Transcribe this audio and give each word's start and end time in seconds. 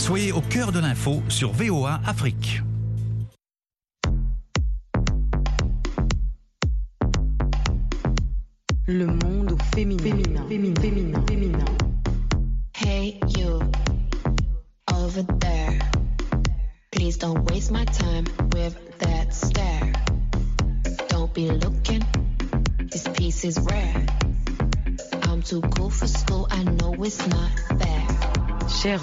Soyez 0.00 0.32
au 0.32 0.40
cœur 0.40 0.72
de 0.72 0.80
l'info 0.80 1.22
sur 1.28 1.52
VOA 1.52 2.00
Afrique. 2.06 2.62
Le 8.86 9.04
monde 9.04 9.58
féminin. 9.74 10.02
Féminin, 10.48 10.74
féminin, 10.80 11.22
féminin, 11.28 11.64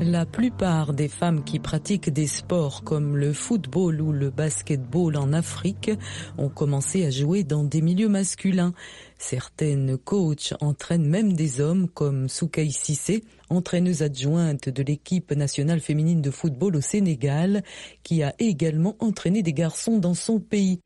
La 0.00 0.24
plupart 0.24 0.92
des 0.92 1.08
femmes 1.08 1.42
qui 1.42 1.58
pratiquent 1.58 2.10
des 2.10 2.28
sports 2.28 2.84
comme 2.84 3.16
le 3.16 3.32
football 3.32 4.00
ou 4.00 4.12
le 4.12 4.30
basketball 4.30 5.16
en 5.16 5.32
Afrique 5.32 5.90
ont 6.38 6.48
commencé 6.48 7.04
à 7.04 7.10
jouer 7.10 7.42
dans 7.42 7.64
des 7.64 7.82
milieux 7.82 8.08
masculins. 8.08 8.74
Certaines 9.18 9.98
coachs 9.98 10.54
entraînent 10.60 11.08
même 11.08 11.32
des 11.32 11.60
hommes 11.60 11.88
comme 11.88 12.28
Soukaï 12.28 12.70
Sissé, 12.70 13.24
entraîneuse 13.50 14.02
adjointe 14.02 14.68
de 14.68 14.82
l'équipe 14.84 15.32
nationale 15.32 15.80
féminine 15.80 16.22
de 16.22 16.30
football 16.30 16.76
au 16.76 16.80
Sénégal, 16.80 17.64
qui 18.04 18.22
a 18.22 18.34
également 18.38 18.96
entraîné 19.00 19.42
des 19.42 19.52
garçons 19.52 19.98
dans 19.98 20.14
son 20.14 20.38
pays. 20.38 20.78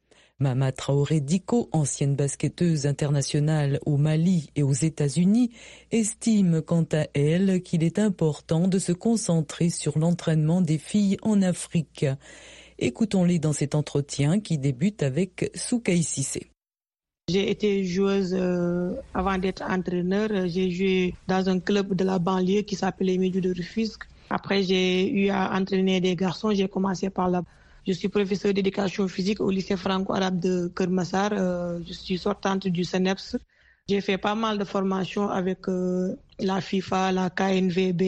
Mama 0.42 0.72
Traoré 0.72 1.20
Diko, 1.20 1.68
ancienne 1.70 2.16
basketteuse 2.16 2.84
internationale 2.84 3.78
au 3.86 3.96
Mali 3.96 4.50
et 4.56 4.64
aux 4.64 4.72
États-Unis, 4.72 5.52
estime 5.92 6.60
quant 6.62 6.86
à 6.92 7.06
elle 7.14 7.62
qu'il 7.62 7.84
est 7.84 8.00
important 8.00 8.66
de 8.66 8.80
se 8.80 8.90
concentrer 8.90 9.70
sur 9.70 9.98
l'entraînement 10.00 10.60
des 10.60 10.78
filles 10.78 11.16
en 11.22 11.42
Afrique. 11.42 12.06
Écoutons-les 12.80 13.38
dans 13.38 13.52
cet 13.52 13.76
entretien 13.76 14.40
qui 14.40 14.58
débute 14.58 15.04
avec 15.04 15.52
Soukaï 15.54 16.02
Sissé. 16.02 16.48
J'ai 17.28 17.48
été 17.48 17.84
joueuse 17.84 18.34
euh, 18.36 18.94
avant 19.14 19.38
d'être 19.38 19.62
entraîneur. 19.62 20.28
J'ai 20.48 20.72
joué 20.72 21.14
dans 21.28 21.48
un 21.48 21.60
club 21.60 21.94
de 21.94 22.02
la 22.02 22.18
banlieue 22.18 22.62
qui 22.62 22.74
s'appelait 22.74 23.16
Médu 23.16 23.40
de 23.40 23.54
Rufisque. 23.54 24.08
Après, 24.28 24.64
j'ai 24.64 25.08
eu 25.08 25.28
à 25.28 25.54
entraîner 25.54 26.00
des 26.00 26.16
garçons. 26.16 26.50
J'ai 26.52 26.66
commencé 26.66 27.10
par 27.10 27.30
là. 27.30 27.42
Je 27.86 27.92
suis 27.92 28.08
professeur 28.08 28.54
d'éducation 28.54 29.08
physique 29.08 29.40
au 29.40 29.50
lycée 29.50 29.76
franco-arabe 29.76 30.38
de 30.38 30.70
Kermassar. 30.76 31.30
Euh, 31.32 31.80
je 31.84 31.92
suis 31.92 32.16
sortante 32.16 32.68
du 32.68 32.84
CNEPS. 32.84 33.36
J'ai 33.88 34.00
fait 34.00 34.18
pas 34.18 34.36
mal 34.36 34.56
de 34.56 34.64
formations 34.64 35.28
avec 35.28 35.68
euh, 35.68 36.14
la 36.38 36.60
FIFA, 36.60 37.10
la 37.10 37.28
KNVB 37.30 38.02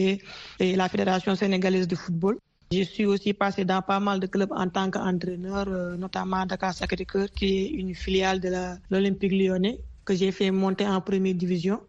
et 0.61 0.75
la 0.77 0.87
Fédération 0.87 1.35
sénégalaise 1.35 1.89
de 1.89 1.95
football. 1.95 2.37
Je 2.71 2.83
suis 2.83 3.05
aussi 3.05 3.33
passé 3.33 3.65
dans 3.65 3.81
pas 3.81 3.99
mal 3.99 4.21
de 4.21 4.27
clubs 4.27 4.51
en 4.53 4.69
tant 4.69 4.89
qu'entraîneur, 4.89 5.67
euh, 5.67 5.97
notamment 5.97 6.45
Dakar 6.45 6.73
Sacré-Cœur, 6.73 7.29
qui 7.31 7.57
est 7.57 7.67
une 7.71 7.93
filiale 7.93 8.39
de 8.39 8.49
l'Olympique 8.89 9.33
lyonnais, 9.33 9.79
que 10.05 10.15
j'ai 10.15 10.31
fait 10.31 10.51
monter 10.51 10.87
en 10.87 11.01
première 11.01 11.35
division. 11.35 11.81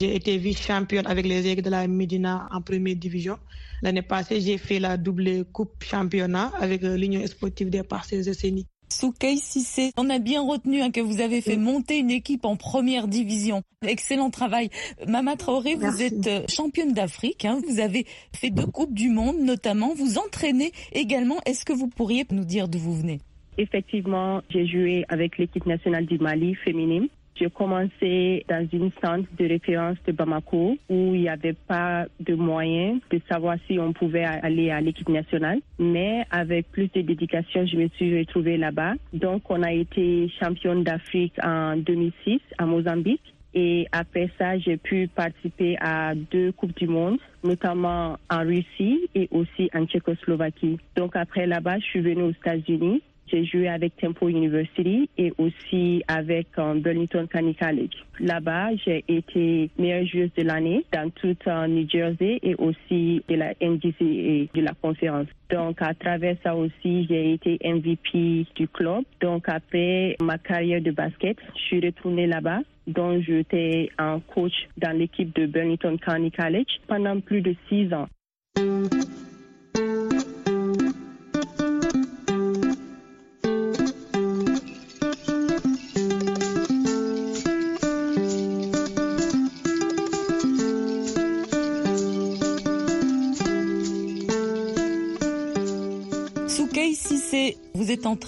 J'ai 0.00 0.16
été 0.16 0.38
vice-championne 0.38 1.06
avec 1.06 1.26
les 1.26 1.46
aigles 1.46 1.60
de 1.60 1.68
la 1.68 1.86
Médina 1.86 2.48
en 2.52 2.62
première 2.62 2.96
division. 2.96 3.38
L'année 3.82 4.00
passée, 4.00 4.40
j'ai 4.40 4.56
fait 4.56 4.78
la 4.78 4.96
double 4.96 5.44
coupe 5.44 5.84
championnat 5.84 6.50
avec 6.58 6.80
l'Union 6.80 7.26
sportive 7.26 7.68
des 7.68 7.82
Parcelles 7.82 8.26
Essénies. 8.26 8.66
Soukei 8.88 9.36
Sissé, 9.36 9.90
on 9.98 10.08
a 10.08 10.18
bien 10.18 10.40
retenu 10.40 10.80
hein, 10.80 10.90
que 10.90 11.02
vous 11.02 11.20
avez 11.20 11.42
fait 11.42 11.58
monter 11.58 11.98
une 11.98 12.10
équipe 12.10 12.46
en 12.46 12.56
première 12.56 13.08
division. 13.08 13.62
Excellent 13.86 14.30
travail. 14.30 14.70
Mama 15.06 15.36
Traoré, 15.36 15.74
vous 15.74 16.00
êtes 16.00 16.50
championne 16.50 16.94
d'Afrique. 16.94 17.44
Hein. 17.44 17.60
vous 17.68 17.78
avez 17.78 18.06
fait 18.34 18.48
deux 18.48 18.66
coupes 18.66 18.94
du 18.94 19.10
monde 19.10 19.38
notamment. 19.40 19.92
Vous 19.92 20.16
entraînez 20.16 20.72
également. 20.92 21.36
Est-ce 21.44 21.66
que 21.66 21.74
vous 21.74 21.88
pourriez 21.88 22.24
nous 22.30 22.46
dire 22.46 22.68
d'où 22.68 22.78
vous 22.78 22.96
venez? 22.96 23.20
Effectivement, 23.58 24.40
j'ai 24.48 24.66
joué 24.66 25.04
avec 25.10 25.36
l'équipe 25.36 25.66
nationale 25.66 26.06
du 26.06 26.18
Mali 26.18 26.54
féminine. 26.54 27.08
J'ai 27.36 27.48
commencé 27.48 28.44
dans 28.48 28.66
une 28.72 28.90
centre 29.02 29.28
de 29.38 29.46
référence 29.46 29.96
de 30.06 30.12
Bamako 30.12 30.76
où 30.88 31.14
il 31.14 31.22
n'y 31.22 31.28
avait 31.28 31.54
pas 31.54 32.06
de 32.20 32.34
moyens 32.34 33.00
de 33.10 33.20
savoir 33.30 33.56
si 33.66 33.78
on 33.78 33.92
pouvait 33.92 34.24
aller 34.24 34.70
à 34.70 34.80
l'équipe 34.80 35.08
nationale. 35.08 35.60
Mais 35.78 36.24
avec 36.30 36.70
plus 36.70 36.88
de 36.92 37.00
dédication, 37.00 37.66
je 37.66 37.76
me 37.76 37.88
suis 37.88 38.18
retrouvée 38.18 38.58
là-bas. 38.58 38.94
Donc, 39.12 39.42
on 39.48 39.62
a 39.62 39.72
été 39.72 40.28
championne 40.40 40.84
d'Afrique 40.84 41.34
en 41.42 41.76
2006 41.76 42.40
à 42.58 42.66
Mozambique. 42.66 43.34
Et 43.52 43.88
après 43.90 44.30
ça, 44.38 44.58
j'ai 44.58 44.76
pu 44.76 45.08
participer 45.08 45.76
à 45.80 46.14
deux 46.14 46.52
Coupes 46.52 46.76
du 46.76 46.86
Monde, 46.86 47.18
notamment 47.42 48.16
en 48.30 48.40
Russie 48.40 49.08
et 49.14 49.28
aussi 49.32 49.68
en 49.74 49.86
Tchécoslovaquie. 49.86 50.78
Donc 50.94 51.16
après 51.16 51.46
là-bas, 51.46 51.78
je 51.78 51.84
suis 51.84 52.00
venue 52.00 52.22
aux 52.22 52.30
États-Unis 52.30 53.02
j'ai 53.30 53.44
joué 53.44 53.68
avec 53.68 53.96
Temple 53.96 54.30
University 54.30 55.08
et 55.16 55.32
aussi 55.38 56.02
avec 56.08 56.48
um, 56.58 56.80
Burlington 56.80 57.26
County 57.26 57.54
College. 57.54 57.92
Là-bas, 58.18 58.70
j'ai 58.84 59.04
été 59.08 59.70
meilleure 59.78 60.06
joueuse 60.06 60.30
de 60.36 60.42
l'année 60.42 60.84
dans 60.92 61.10
toute 61.10 61.44
uh, 61.46 61.68
New 61.68 61.88
Jersey 61.88 62.38
et 62.42 62.54
aussi 62.56 63.22
de 63.28 63.34
la 63.34 63.54
NGC 63.60 63.96
et 64.00 64.50
de 64.52 64.60
la 64.60 64.72
conférence. 64.74 65.26
Donc, 65.50 65.80
à 65.82 65.94
travers 65.94 66.36
ça 66.42 66.54
aussi, 66.54 67.06
j'ai 67.08 67.32
été 67.34 67.58
MVP 67.64 68.46
du 68.54 68.68
club. 68.68 69.04
Donc, 69.20 69.48
après 69.48 70.16
ma 70.20 70.38
carrière 70.38 70.80
de 70.80 70.90
basket, 70.90 71.38
je 71.54 71.60
suis 71.60 71.80
retournée 71.80 72.26
là-bas. 72.26 72.60
Donc, 72.86 73.22
j'étais 73.22 73.90
un 73.98 74.20
coach 74.20 74.68
dans 74.76 74.96
l'équipe 74.96 75.34
de 75.34 75.46
Burlington 75.46 75.96
County 75.98 76.30
College 76.30 76.80
pendant 76.86 77.20
plus 77.20 77.40
de 77.40 77.54
six 77.68 77.92
ans. 77.92 78.08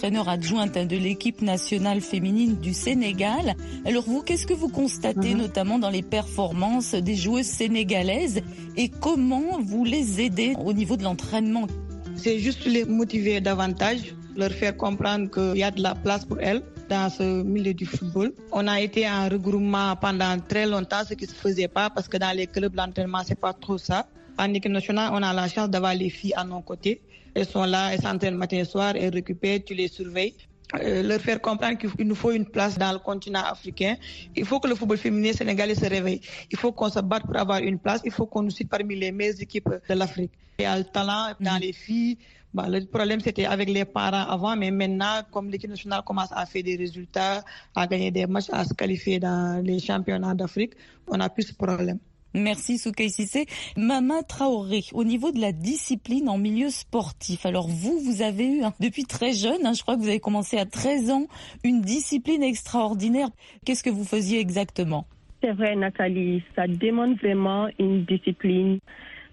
Entraîneur 0.03 0.29
adjointe 0.29 0.79
de 0.79 0.97
l'équipe 0.97 1.43
nationale 1.43 2.01
féminine 2.01 2.57
du 2.57 2.75
Sénégal. 2.75 3.55
Alors 3.85 4.03
vous, 4.03 4.21
qu'est-ce 4.21 4.49
que 4.49 4.53
vous 4.53 4.69
constatez 4.69 5.35
notamment 5.35 5.79
dans 5.79 5.91
les 5.91 6.03
performances 6.03 6.97
des 6.97 7.15
joueuses 7.15 7.47
sénégalaises 7.47 8.41
et 8.77 8.89
comment 8.89 9.61
vous 9.63 9.85
les 9.85 10.21
aidez 10.21 10.55
au 10.65 10.73
niveau 10.73 10.97
de 10.97 11.05
l'entraînement? 11.05 11.69
C'est 12.17 12.41
juste 12.41 12.65
les 12.65 12.85
motiver 12.85 13.41
davantage, 13.41 14.17
leur 14.35 14.51
faire 14.51 14.77
comprendre 14.77 15.31
qu'il 15.31 15.61
y 15.61 15.63
a 15.63 15.71
de 15.71 15.81
la 15.81 15.95
place 15.95 16.25
pour 16.25 16.41
elles 16.41 16.65
dans 16.93 17.09
ce 17.09 17.23
milieu 17.43 17.73
du 17.73 17.87
football. 17.87 18.33
On 18.53 18.67
a 18.69 18.79
été 18.81 19.09
en 19.09 19.29
regroupement 19.29 19.97
pendant 19.97 20.39
très 20.53 20.67
longtemps, 20.67 21.03
ce 21.09 21.15
qui 21.15 21.25
ne 21.25 21.31
se 21.31 21.35
faisait 21.35 21.69
pas 21.69 21.89
parce 21.89 22.07
que 22.07 22.19
dans 22.19 22.37
les 22.37 22.47
clubs, 22.47 22.75
l'entraînement, 22.75 23.23
c'est 23.27 23.41
pas 23.47 23.55
trop 23.55 23.79
ça. 23.79 24.07
En 24.39 24.53
équipe 24.53 24.73
nationale, 24.73 25.11
on 25.15 25.23
a 25.23 25.33
la 25.33 25.49
chance 25.49 25.71
d'avoir 25.71 25.95
les 25.95 26.11
filles 26.11 26.35
à 26.37 26.45
nos 26.45 26.61
côtés. 26.61 27.01
Elles 27.35 27.47
sont 27.47 27.65
là, 27.65 27.93
elles 27.93 28.03
s'entraînent 28.03 28.37
matin 28.37 28.59
et 28.59 28.67
soir, 28.67 28.93
elles 28.95 29.15
récupèrent, 29.15 29.61
tu 29.65 29.75
les 29.75 29.89
surveilles. 29.89 30.35
Euh, 30.81 31.03
leur 31.03 31.21
faire 31.21 31.41
comprendre 31.41 31.77
qu'il 31.79 32.07
nous 32.07 32.15
faut 32.15 32.31
une 32.31 32.47
place 32.47 32.77
dans 32.79 32.93
le 32.93 32.99
continent 32.99 33.45
africain. 33.55 33.95
Il 34.37 34.45
faut 34.45 34.61
que 34.61 34.69
le 34.69 34.75
football 34.75 34.99
féminin 34.99 35.33
sénégalais 35.33 35.75
se 35.75 35.87
réveille. 35.87 36.21
Il 36.51 36.59
faut 36.59 36.73
qu'on 36.73 36.91
se 36.91 37.01
batte 37.01 37.25
pour 37.25 37.37
avoir 37.37 37.61
une 37.61 37.79
place. 37.79 38.01
Il 38.05 38.11
faut 38.11 38.27
qu'on 38.27 38.43
nous 38.43 38.51
cite 38.51 38.69
parmi 38.69 38.97
les 38.97 39.13
meilleures 39.13 39.41
équipes 39.41 39.71
de 39.89 39.95
l'Afrique. 39.95 40.33
Il 40.59 40.63
y 40.63 40.67
a 40.67 40.77
le 40.79 40.85
talent 40.85 41.35
dans 41.41 41.59
les 41.61 41.73
filles. 41.73 42.19
Bah, 42.55 42.69
le 42.69 42.85
problème, 42.85 43.21
c'était 43.21 43.47
avec 43.47 43.71
les 43.71 43.87
parents 43.87 44.29
avant, 44.29 44.57
mais 44.57 44.71
maintenant, 44.71 45.23
comme 45.31 45.51
l'équipe 45.51 45.71
nationale 45.71 46.03
commence 46.05 46.33
à 46.33 46.45
faire 46.45 46.63
des 46.63 46.77
résultats, 46.77 47.43
à 47.75 47.87
gagner 47.87 48.11
des 48.11 48.27
matchs, 48.27 48.51
à 48.53 48.65
se 48.65 48.75
qualifier 48.75 49.19
dans 49.19 49.65
les 49.65 49.79
championnats 49.79 50.35
d'Afrique, 50.35 50.75
on 51.09 51.19
a 51.21 51.31
plus 51.31 51.45
ce 51.45 51.55
problème. 51.55 51.99
Merci 52.35 52.79
Soukei 52.79 53.11
Sissé. 53.11 53.47
Mama 53.77 54.23
Traoré, 54.23 54.85
au 54.93 55.05
niveau 55.05 55.33
de 55.33 55.41
la 55.41 55.53
discipline 55.53 56.29
en 56.31 56.39
milieu 56.39 56.71
sportif, 56.71 57.45
alors 57.45 57.69
vous, 57.69 57.99
vous 57.99 58.23
avez 58.23 58.47
eu, 58.47 58.63
hein, 58.65 58.73
depuis 58.81 59.05
très 59.05 59.33
jeune, 59.33 59.67
hein, 59.67 59.73
je 59.75 59.83
crois 59.83 59.97
que 59.97 60.01
vous 60.01 60.09
avez 60.09 60.21
commencé 60.21 60.57
à 60.57 60.65
13 60.65 61.11
ans, 61.11 61.27
une 61.63 61.83
discipline 61.83 62.43
extraordinaire. 62.43 63.29
Qu'est-ce 63.67 63.83
que 63.83 63.91
vous 63.91 64.05
faisiez 64.05 64.41
exactement? 64.41 65.07
C'est 65.43 65.53
vrai 65.53 65.77
Nathalie, 65.77 66.43
ça 66.55 66.67
demande 66.67 67.17
vraiment 67.17 67.69
une 67.79 68.05
discipline. 68.05 68.79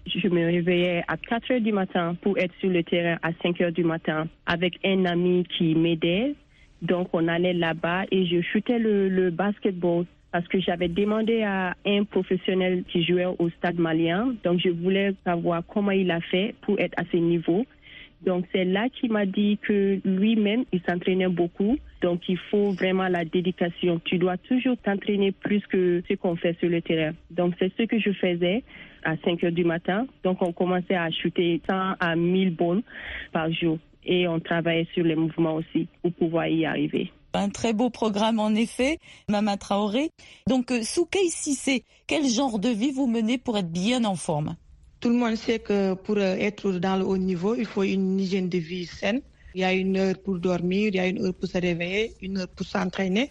Je 0.06 0.28
me 0.28 0.46
réveillais 0.46 1.04
à 1.08 1.16
4 1.16 1.52
heures 1.52 1.60
du 1.60 1.72
matin 1.72 2.16
pour 2.22 2.38
être 2.38 2.54
sur 2.60 2.70
le 2.70 2.82
terrain 2.82 3.18
à 3.22 3.30
5 3.42 3.60
heures 3.60 3.72
du 3.72 3.84
matin 3.84 4.26
avec 4.46 4.78
un 4.84 5.04
ami 5.04 5.44
qui 5.56 5.74
m'aidait. 5.74 6.34
Donc 6.82 7.08
on 7.12 7.28
allait 7.28 7.52
là-bas 7.52 8.04
et 8.10 8.26
je 8.26 8.40
shootais 8.40 8.78
le, 8.78 9.08
le 9.08 9.30
basketball 9.30 10.06
parce 10.32 10.46
que 10.46 10.60
j'avais 10.60 10.88
demandé 10.88 11.42
à 11.42 11.74
un 11.84 12.04
professionnel 12.04 12.84
qui 12.88 13.04
jouait 13.04 13.26
au 13.26 13.50
stade 13.50 13.78
malien. 13.78 14.34
Donc, 14.44 14.60
je 14.60 14.68
voulais 14.68 15.14
savoir 15.24 15.62
comment 15.66 15.90
il 15.90 16.10
a 16.10 16.20
fait 16.20 16.54
pour 16.62 16.78
être 16.78 16.94
à 16.96 17.02
ce 17.10 17.16
niveau. 17.16 17.66
Donc 18.22 18.44
c'est 18.52 18.66
là 18.66 18.88
qu'il 18.90 19.12
m'a 19.12 19.24
dit 19.24 19.58
que 19.62 19.98
lui-même, 20.04 20.64
il 20.72 20.82
s'entraînait 20.86 21.28
beaucoup. 21.28 21.78
Donc 22.02 22.28
il 22.28 22.36
faut 22.36 22.70
vraiment 22.72 23.08
la 23.08 23.24
dédication. 23.24 23.98
Tu 24.04 24.18
dois 24.18 24.36
toujours 24.36 24.76
t'entraîner 24.76 25.32
plus 25.32 25.60
que 25.66 26.02
ce 26.06 26.14
qu'on 26.14 26.36
fait 26.36 26.58
sur 26.58 26.68
le 26.68 26.82
terrain. 26.82 27.12
Donc 27.30 27.54
c'est 27.58 27.72
ce 27.78 27.84
que 27.84 27.98
je 27.98 28.12
faisais 28.12 28.62
à 29.04 29.16
5 29.24 29.44
heures 29.44 29.52
du 29.52 29.64
matin. 29.64 30.06
Donc 30.24 30.42
on 30.42 30.52
commençait 30.52 30.96
à 30.96 31.10
shooter 31.10 31.60
100 31.68 31.94
à 31.98 32.16
1000 32.16 32.54
bonnes 32.54 32.82
par 33.32 33.52
jour. 33.52 33.78
Et 34.04 34.26
on 34.26 34.40
travaillait 34.40 34.88
sur 34.94 35.04
les 35.04 35.14
mouvements 35.14 35.54
aussi 35.54 35.88
pour 36.02 36.12
pouvoir 36.12 36.48
y 36.48 36.64
arriver. 36.64 37.12
Un 37.32 37.48
très 37.48 37.72
beau 37.72 37.90
programme 37.90 38.40
en 38.40 38.54
effet, 38.54 38.98
Mama 39.28 39.56
Traoré. 39.56 40.10
Donc 40.48 40.72
euh, 40.72 40.82
Soukei 40.82 41.28
Sissé, 41.28 41.84
quel 42.06 42.26
genre 42.26 42.58
de 42.58 42.70
vie 42.70 42.90
vous 42.90 43.06
menez 43.06 43.38
pour 43.38 43.56
être 43.56 43.70
bien 43.70 44.04
en 44.04 44.16
forme? 44.16 44.56
Tout 45.00 45.10
le 45.10 45.14
monde 45.14 45.36
sait 45.36 45.60
que 45.60 45.94
pour 45.94 46.16
euh, 46.16 46.36
être 46.36 46.72
dans 46.72 46.96
le 46.96 47.04
haut 47.04 47.16
niveau, 47.16 47.54
il 47.54 47.66
faut 47.66 47.84
une 47.84 48.18
hygiène 48.18 48.48
de 48.48 48.58
vie 48.58 48.86
saine. 48.86 49.22
Il 49.54 49.60
y 49.60 49.64
a 49.64 49.72
une 49.72 49.96
heure 49.96 50.14
pour 50.24 50.38
dormir, 50.38 50.88
il 50.88 50.96
y 50.96 51.00
a 51.00 51.06
une 51.06 51.24
heure 51.24 51.34
pour 51.34 51.48
se 51.48 51.58
réveiller, 51.58 52.12
une 52.20 52.38
heure 52.38 52.48
pour 52.48 52.66
s'entraîner. 52.66 53.30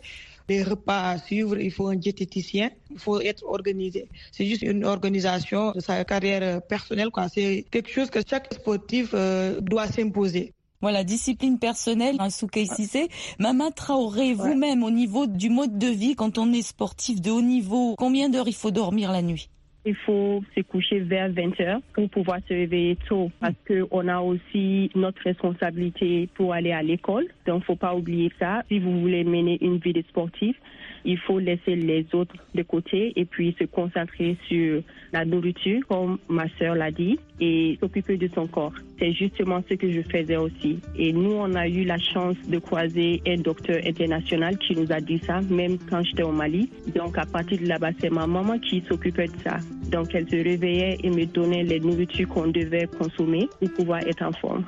Les 0.50 0.63
repas 0.63 1.12
à 1.12 1.18
suivre, 1.18 1.60
il 1.60 1.72
faut 1.72 1.88
un 1.88 1.96
diététicien, 1.96 2.72
il 2.92 3.00
faut 3.00 3.22
être 3.22 3.46
organisé. 3.46 4.10
C'est 4.31 4.46
juste 4.46 4.63
une 4.63 4.84
organisation 4.84 5.72
de 5.72 5.80
sa 5.80 6.04
carrière 6.04 6.42
euh, 6.44 6.60
personnelle. 6.60 7.10
C'est 7.31 7.66
quelque 7.72 7.90
chose 7.90 8.10
que 8.10 8.19
chaque 8.28 8.54
sportif 8.54 9.13
doit 9.62 9.88
s'imposer. 9.88 10.54
Voilà, 10.81 11.04
discipline 11.04 11.60
personnelle, 11.60 12.16
un 12.19 12.30
Souké 12.30 12.66
Sissé. 12.66 13.10
Mama 13.38 13.69
Traoré, 13.69 14.34
vous-même, 14.34 14.81
au 14.84 14.92
niveau 14.92 15.28
du 15.28 15.50
mode 15.50 15.78
de 15.78 15.88
vie, 15.88 16.16
quand 16.16 16.38
on 16.38 16.54
est 16.54 16.62
sportif 16.62 17.19
de 17.19 17.31
haut 17.31 17.42
niveau, 17.42 17.95
combien 17.98 18.30
d'heures 18.30 18.48
il 18.48 18.56
faut 18.56 18.72
dormir 18.72 19.12
la 19.12 19.22
nuit? 19.22 19.50
Il 19.86 19.96
faut 19.96 20.44
se 20.56 20.62
coucher 20.62 21.00
vers 21.00 21.31
20 21.31 21.60
heures 21.62 21.81
pour 21.94 22.10
pouvoir 22.10 22.40
se 22.48 22.54
réveiller 22.54 22.98
tôt 23.08 23.31
parce 23.40 23.56
qu'on 23.68 24.08
a 24.08 24.20
aussi 24.20 24.92
notre 24.96 25.22
responsabilité 25.24 26.30
pour 26.36 26.54
aller 26.54 26.72
à 26.72 26.84
l'école. 26.84 27.28
Donc, 27.46 27.64
faut 27.64 27.76
pas 27.76 27.96
oublier 27.96 28.31
ça. 28.40 28.64
Si 28.68 28.80
vous 28.80 29.00
voulez 29.00 29.24
mener 29.24 29.58
une 29.62 29.78
vie 29.78 29.94
de 29.94 30.04
il 31.09 31.17
faut 31.17 31.39
laisser 31.39 31.75
les 31.75 32.06
autres 32.13 32.35
de 32.53 32.61
côté 32.61 33.13
et 33.15 33.25
puis 33.25 33.56
se 33.57 33.63
concentrer 33.63 34.38
sur 34.47 34.83
la 35.11 35.25
nourriture, 35.25 35.79
comme 35.88 36.19
ma 36.27 36.47
sœur 36.59 36.75
l'a 36.75 36.91
dit, 36.91 37.17
et 37.39 37.79
s'occuper 37.81 38.15
de 38.17 38.29
son 38.35 38.45
corps. 38.45 38.73
C'est 39.00 39.11
justement 39.13 39.63
ce 39.67 39.73
que 39.73 39.91
je 39.91 40.01
faisais 40.01 40.38
aussi. 40.38 40.79
Et 40.95 41.11
nous, 41.11 41.31
on 41.31 41.56
a 41.56 41.67
eu 41.67 41.83
la 41.83 41.97
chance 41.97 42.35
de 42.47 42.59
croiser 42.59 43.23
un 43.25 43.38
docteur 43.38 43.79
international 43.83 44.59
qui 44.59 44.75
nous 44.75 44.91
a 44.91 45.01
dit 45.01 45.19
ça, 45.25 45.41
même 45.50 45.79
quand 45.89 46.03
j'étais 46.03 46.21
au 46.21 46.31
Mali. 46.31 46.69
Donc, 46.95 47.17
à 47.17 47.25
partir 47.25 47.57
de 47.57 47.65
là-bas, 47.65 47.89
c'est 48.00 48.11
ma 48.11 48.27
maman 48.27 48.59
qui 48.59 48.83
s'occupait 48.88 49.27
de 49.27 49.39
ça. 49.44 49.57
Donc, 49.91 50.13
elle 50.13 50.29
se 50.29 50.35
réveillait 50.35 51.00
et 51.03 51.09
me 51.09 51.25
donnait 51.25 51.63
les 51.63 51.79
nourritures 51.79 52.27
qu'on 52.27 52.47
devait 52.47 52.85
consommer 52.85 53.47
pour 53.59 53.73
pouvoir 53.73 54.01
être 54.01 54.21
en 54.21 54.31
forme. 54.33 54.63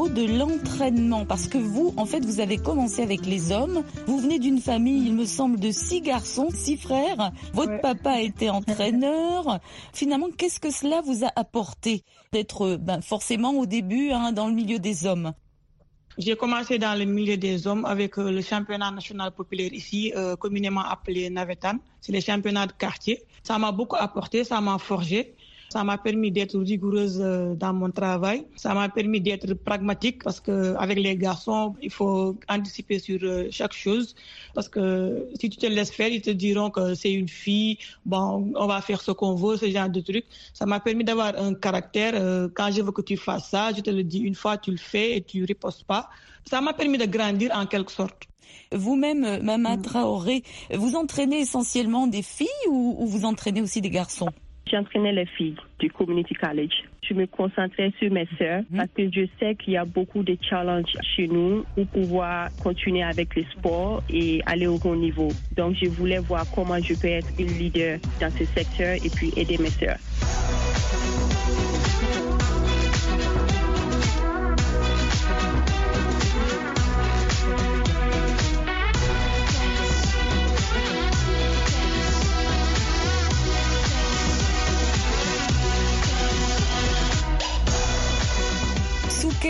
Niveau 0.00 0.08
de 0.08 0.38
l'entraînement 0.38 1.24
Parce 1.26 1.46
que 1.46 1.58
vous, 1.58 1.92
en 1.96 2.06
fait, 2.06 2.24
vous 2.24 2.40
avez 2.40 2.58
commencé 2.58 3.02
avec 3.02 3.26
les 3.26 3.52
hommes. 3.52 3.82
Vous 4.06 4.18
venez 4.18 4.38
d'une 4.38 4.60
famille, 4.60 5.06
il 5.06 5.14
me 5.14 5.24
semble, 5.24 5.58
de 5.58 5.70
six 5.70 6.00
garçons, 6.00 6.48
six 6.52 6.76
frères. 6.76 7.32
Votre 7.52 7.80
papa 7.80 8.20
était 8.20 8.50
entraîneur. 8.50 9.60
Finalement, 9.92 10.28
qu'est-ce 10.36 10.60
que 10.60 10.70
cela 10.70 11.00
vous 11.02 11.24
a 11.24 11.30
apporté 11.36 12.02
d'être 12.32 12.76
ben, 12.76 13.00
forcément 13.02 13.52
au 13.52 13.66
début 13.66 14.10
hein, 14.10 14.32
dans 14.32 14.46
le 14.48 14.54
milieu 14.54 14.78
des 14.78 15.06
hommes? 15.06 15.32
J'ai 16.18 16.36
commencé 16.36 16.78
dans 16.78 16.98
le 16.98 17.04
milieu 17.04 17.36
des 17.36 17.66
hommes 17.66 17.84
avec 17.84 18.18
euh, 18.18 18.30
le 18.30 18.42
championnat 18.42 18.90
national 18.90 19.30
populaire 19.32 19.72
ici, 19.72 20.12
euh, 20.16 20.36
communément 20.36 20.82
appelé 20.82 21.30
Navetan. 21.30 21.78
C'est 22.00 22.12
les 22.12 22.20
championnats 22.20 22.66
de 22.66 22.72
quartier. 22.72 23.22
Ça 23.42 23.58
m'a 23.58 23.72
beaucoup 23.72 23.96
apporté, 23.96 24.44
ça 24.44 24.60
m'a 24.60 24.76
forgé. 24.78 25.34
Ça 25.70 25.84
m'a 25.84 25.98
permis 25.98 26.32
d'être 26.32 26.58
rigoureuse 26.58 27.20
euh, 27.22 27.54
dans 27.54 27.72
mon 27.72 27.90
travail. 27.92 28.44
Ça 28.56 28.74
m'a 28.74 28.88
permis 28.88 29.20
d'être 29.20 29.54
pragmatique 29.54 30.20
parce 30.24 30.40
que 30.40 30.74
avec 30.74 30.98
les 30.98 31.16
garçons, 31.16 31.76
il 31.80 31.90
faut 31.92 32.36
anticiper 32.48 32.98
sur 32.98 33.20
euh, 33.22 33.46
chaque 33.52 33.72
chose. 33.72 34.16
Parce 34.52 34.68
que 34.68 35.28
si 35.38 35.48
tu 35.48 35.58
te 35.58 35.66
laisses 35.66 35.92
faire, 35.92 36.08
ils 36.08 36.22
te 36.22 36.30
diront 36.30 36.70
que 36.70 36.94
c'est 36.96 37.12
une 37.12 37.28
fille, 37.28 37.78
bon, 38.04 38.52
on 38.56 38.66
va 38.66 38.80
faire 38.80 39.00
ce 39.00 39.12
qu'on 39.12 39.36
veut, 39.36 39.56
ce 39.56 39.70
genre 39.70 39.88
de 39.88 40.00
trucs. 40.00 40.24
Ça 40.52 40.66
m'a 40.66 40.80
permis 40.80 41.04
d'avoir 41.04 41.38
un 41.38 41.54
caractère. 41.54 42.14
Euh, 42.16 42.48
quand 42.52 42.72
je 42.72 42.82
veux 42.82 42.90
que 42.90 43.02
tu 43.02 43.16
fasses 43.16 43.50
ça, 43.50 43.72
je 43.72 43.80
te 43.80 43.90
le 43.90 44.02
dis 44.02 44.18
une 44.18 44.34
fois, 44.34 44.58
tu 44.58 44.72
le 44.72 44.76
fais 44.76 45.18
et 45.18 45.22
tu 45.22 45.44
ripostes 45.44 45.84
pas. 45.84 46.10
Ça 46.50 46.60
m'a 46.60 46.72
permis 46.72 46.98
de 46.98 47.06
grandir 47.06 47.52
en 47.54 47.66
quelque 47.66 47.92
sorte. 47.92 48.24
Vous-même, 48.72 49.40
Mama. 49.44 49.76
Traoré, 49.76 50.42
vous 50.74 50.96
entraînez 50.96 51.38
essentiellement 51.38 52.08
des 52.08 52.22
filles 52.22 52.66
ou 52.68 53.06
vous 53.06 53.24
entraînez 53.24 53.62
aussi 53.62 53.80
des 53.80 53.90
garçons? 53.90 54.30
J'entraînais 54.70 55.12
les 55.12 55.26
filles 55.26 55.56
du 55.78 55.90
Community 55.90 56.34
College. 56.34 56.84
Je 57.02 57.14
me 57.14 57.26
concentrais 57.26 57.92
sur 57.98 58.10
mes 58.12 58.28
sœurs 58.38 58.62
mhm. 58.70 58.76
parce 58.76 58.90
que 58.96 59.10
je 59.10 59.26
sais 59.40 59.54
qu'il 59.56 59.72
y 59.72 59.76
a 59.76 59.84
beaucoup 59.84 60.22
de 60.22 60.36
challenges 60.40 60.96
chez 61.16 61.26
nous 61.26 61.64
pour 61.74 61.86
pouvoir 61.88 62.50
continuer 62.62 63.02
avec 63.02 63.34
le 63.34 63.44
sport 63.56 64.02
et 64.08 64.42
aller 64.46 64.66
au 64.66 64.78
haut 64.84 64.96
niveau. 64.96 65.28
Donc, 65.56 65.76
je 65.80 65.88
voulais 65.88 66.18
voir 66.18 66.44
comment 66.54 66.80
je 66.80 66.94
peux 66.94 67.08
être 67.08 67.28
une 67.38 67.48
leader 67.58 67.98
dans 68.20 68.30
ce 68.30 68.44
secteur 68.44 68.94
et 68.94 69.10
puis 69.10 69.32
aider 69.36 69.58
mes 69.58 69.70
sœurs. 69.70 69.98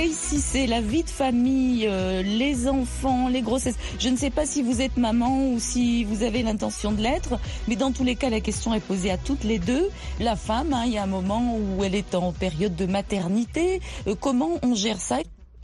Ici 0.05 0.41
c'est 0.41 0.67
la 0.67 0.81
vie 0.81 1.03
de 1.03 1.11
famille, 1.11 1.87
euh, 1.87 2.23
les 2.23 2.69
enfants, 2.69 3.29
les 3.29 3.43
grossesses. 3.43 3.77
Je 3.99 4.09
ne 4.09 4.17
sais 4.17 4.31
pas 4.31 4.47
si 4.47 4.63
vous 4.63 4.81
êtes 4.81 4.97
maman 4.97 5.53
ou 5.53 5.59
si 5.59 6.05
vous 6.05 6.23
avez 6.23 6.43
l'intention 6.43 6.93
de 6.93 7.01
l'être, 7.01 7.39
mais 7.69 7.77
dans 7.77 7.93
tous 7.93 8.05
les 8.05 8.17
cas, 8.17 8.31
la 8.31 8.41
question 8.41 8.75
est 8.75 8.81
posée 8.81 9.11
à 9.11 9.19
toutes 9.19 9.45
les 9.45 9.59
deux. 9.59 9.89
La 10.21 10.37
femme, 10.37 10.73
hein, 10.73 10.85
il 10.87 10.93
y 10.93 10.99
a 10.99 11.03
un 11.03 11.07
moment 11.07 11.57
où 11.57 11.85
elle 11.85 11.95
est 11.95 12.15
en 12.15 12.33
période 12.33 12.77
de 12.77 12.87
maternité. 12.87 13.81
Euh, 14.07 14.15
comment 14.19 14.59
on 14.63 14.75
gère 14.75 15.01
ça? 15.01 15.19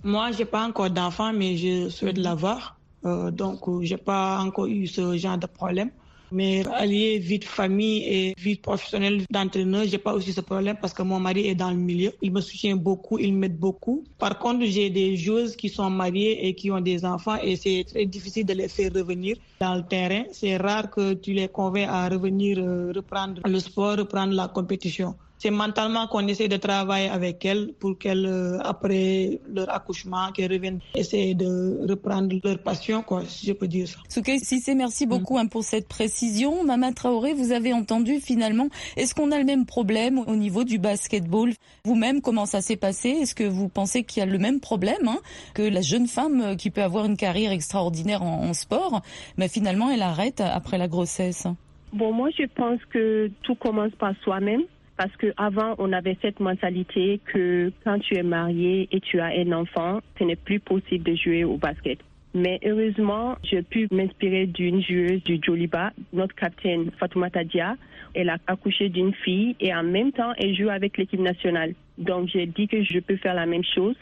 Moi, 0.04 0.30
j'ai 0.32 0.44
pas 0.44 0.66
encore 0.66 0.90
d'enfant, 0.90 1.32
mais 1.32 1.56
je 1.56 1.88
souhaite 1.88 2.18
l'avoir. 2.18 2.78
Euh, 3.04 3.30
donc, 3.30 3.60
j'ai 3.82 3.96
pas 3.96 4.38
encore 4.40 4.66
eu 4.66 4.86
ce 4.86 5.16
genre 5.16 5.38
de 5.38 5.46
problème. 5.46 5.90
Mais 6.30 6.64
allier 6.74 7.18
vie 7.18 7.38
de 7.38 7.44
famille 7.44 8.02
et 8.04 8.34
vie 8.38 8.56
professionnelle 8.56 9.24
d'entraîneur, 9.30 9.84
j'ai 9.84 9.98
pas 9.98 10.12
aussi 10.14 10.32
ce 10.32 10.40
problème 10.40 10.76
parce 10.80 10.92
que 10.92 11.02
mon 11.02 11.20
mari 11.20 11.46
est 11.48 11.54
dans 11.54 11.70
le 11.70 11.76
milieu. 11.76 12.12
Il 12.22 12.32
me 12.32 12.40
soutient 12.40 12.76
beaucoup, 12.76 13.18
il 13.18 13.34
m'aide 13.34 13.58
beaucoup. 13.58 14.04
Par 14.18 14.38
contre, 14.38 14.64
j'ai 14.64 14.90
des 14.90 15.16
joueuses 15.16 15.56
qui 15.56 15.68
sont 15.68 15.90
mariées 15.90 16.46
et 16.46 16.54
qui 16.54 16.70
ont 16.70 16.80
des 16.80 17.04
enfants 17.04 17.36
et 17.42 17.56
c'est 17.56 17.84
très 17.88 18.06
difficile 18.06 18.44
de 18.46 18.54
les 18.54 18.68
faire 18.68 18.90
revenir 18.92 19.36
dans 19.60 19.74
le 19.76 19.82
terrain. 19.86 20.24
C'est 20.32 20.56
rare 20.56 20.90
que 20.90 21.14
tu 21.14 21.32
les 21.32 21.48
convaincs 21.48 21.88
à 21.88 22.08
revenir 22.08 22.58
euh, 22.58 22.92
reprendre 22.94 23.40
le 23.44 23.58
sport, 23.60 23.96
reprendre 23.96 24.34
la 24.34 24.48
compétition 24.48 25.14
c'est 25.38 25.50
mentalement 25.50 26.06
qu'on 26.06 26.26
essaie 26.28 26.48
de 26.48 26.56
travailler 26.56 27.08
avec 27.08 27.44
elles 27.44 27.72
pour 27.78 27.98
qu'elles, 27.98 28.26
euh, 28.26 28.58
après 28.60 29.40
leur 29.52 29.72
accouchement, 29.74 30.32
qu'elles 30.32 30.52
reviennent 30.52 30.80
essayer 30.94 31.34
de 31.34 31.86
reprendre 31.88 32.36
leur 32.42 32.58
passion, 32.58 33.02
quoi, 33.02 33.22
si 33.26 33.46
je 33.46 33.52
peux 33.52 33.68
dire 33.68 33.88
ça. 33.88 33.98
Souké 34.08 34.38
Sissé, 34.38 34.74
merci 34.74 35.06
mm. 35.06 35.08
beaucoup 35.08 35.38
hein, 35.38 35.46
pour 35.46 35.62
cette 35.62 35.88
précision. 35.88 36.64
Maman 36.64 36.92
Traoré, 36.92 37.34
vous 37.34 37.52
avez 37.52 37.72
entendu 37.72 38.20
finalement, 38.20 38.68
est-ce 38.96 39.14
qu'on 39.14 39.30
a 39.32 39.38
le 39.38 39.44
même 39.44 39.66
problème 39.66 40.18
au 40.26 40.36
niveau 40.36 40.64
du 40.64 40.78
basketball? 40.78 41.52
Vous-même, 41.84 42.20
comment 42.20 42.46
ça 42.46 42.60
s'est 42.60 42.76
passé? 42.76 43.10
Est-ce 43.10 43.34
que 43.34 43.44
vous 43.44 43.68
pensez 43.68 44.04
qu'il 44.04 44.20
y 44.20 44.22
a 44.22 44.26
le 44.26 44.38
même 44.38 44.60
problème 44.60 45.08
hein, 45.08 45.18
que 45.54 45.62
la 45.62 45.82
jeune 45.82 46.06
femme 46.06 46.40
euh, 46.40 46.54
qui 46.56 46.70
peut 46.70 46.82
avoir 46.82 47.04
une 47.04 47.16
carrière 47.16 47.52
extraordinaire 47.52 48.22
en, 48.22 48.44
en 48.44 48.52
sport, 48.54 49.02
mais 49.36 49.48
finalement 49.48 49.90
elle 49.90 50.02
arrête 50.02 50.40
après 50.40 50.78
la 50.78 50.88
grossesse? 50.88 51.46
Bon, 51.92 52.12
moi 52.12 52.28
je 52.36 52.44
pense 52.54 52.80
que 52.86 53.30
tout 53.42 53.54
commence 53.54 53.92
par 53.92 54.14
soi-même. 54.22 54.62
Parce 54.96 55.14
qu'avant, 55.16 55.74
on 55.78 55.92
avait 55.92 56.16
cette 56.22 56.40
mentalité 56.40 57.20
que 57.26 57.70
quand 57.84 57.98
tu 57.98 58.16
es 58.16 58.22
marié 58.22 58.88
et 58.90 59.00
tu 59.00 59.20
as 59.20 59.26
un 59.26 59.52
enfant, 59.52 60.00
ce 60.18 60.24
n'est 60.24 60.36
plus 60.36 60.58
possible 60.58 61.04
de 61.04 61.14
jouer 61.14 61.44
au 61.44 61.58
basket. 61.58 61.98
Mais 62.34 62.60
heureusement, 62.64 63.36
j'ai 63.42 63.62
pu 63.62 63.88
m'inspirer 63.90 64.46
d'une 64.46 64.82
joueuse 64.82 65.22
du 65.22 65.38
Joliba, 65.42 65.92
notre 66.12 66.34
capitaine 66.34 66.90
Fatoumata 66.98 67.44
Dia. 67.44 67.76
Elle 68.14 68.28
a 68.28 68.36
accouché 68.46 68.88
d'une 68.88 69.14
fille 69.14 69.56
et 69.60 69.74
en 69.74 69.82
même 69.82 70.12
temps, 70.12 70.32
elle 70.36 70.54
joue 70.54 70.68
avec 70.68 70.98
l'équipe 70.98 71.20
nationale. 71.20 71.74
Donc, 71.98 72.28
j'ai 72.28 72.46
dit 72.46 72.68
que 72.68 72.82
je 72.82 72.98
peux 73.00 73.16
faire 73.16 73.34
la 73.34 73.46
même 73.46 73.64
chose. 73.64 73.96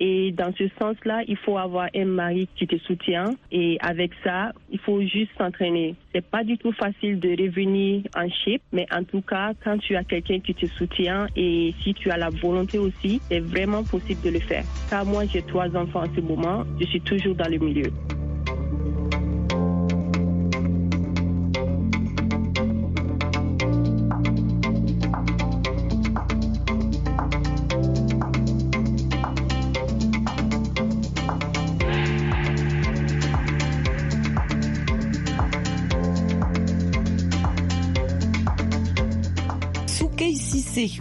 Et 0.00 0.32
dans 0.32 0.52
ce 0.56 0.68
sens-là, 0.78 1.22
il 1.26 1.36
faut 1.36 1.58
avoir 1.58 1.88
un 1.94 2.04
mari 2.04 2.48
qui 2.56 2.66
te 2.66 2.76
soutient. 2.78 3.34
Et 3.50 3.78
avec 3.80 4.12
ça, 4.24 4.52
il 4.70 4.78
faut 4.78 5.00
juste 5.00 5.30
s'entraîner. 5.36 5.94
C'est 6.14 6.24
pas 6.24 6.44
du 6.44 6.56
tout 6.58 6.72
facile 6.72 7.18
de 7.18 7.30
revenir 7.30 8.02
en 8.16 8.28
shape, 8.28 8.62
mais 8.72 8.86
en 8.92 9.04
tout 9.04 9.22
cas, 9.22 9.52
quand 9.62 9.78
tu 9.78 9.96
as 9.96 10.04
quelqu'un 10.04 10.40
qui 10.40 10.54
te 10.54 10.66
soutient 10.66 11.26
et 11.36 11.74
si 11.82 11.94
tu 11.94 12.10
as 12.10 12.16
la 12.16 12.30
volonté 12.30 12.78
aussi, 12.78 13.20
c'est 13.30 13.40
vraiment 13.40 13.84
possible 13.84 14.20
de 14.22 14.30
le 14.30 14.40
faire. 14.40 14.64
Car 14.90 15.04
moi, 15.04 15.24
j'ai 15.26 15.42
trois 15.42 15.74
enfants 15.76 16.04
en 16.04 16.14
ce 16.14 16.20
moment, 16.20 16.64
je 16.80 16.86
suis 16.86 17.00
toujours 17.00 17.34
dans 17.34 17.48
le 17.48 17.58
milieu. 17.58 17.90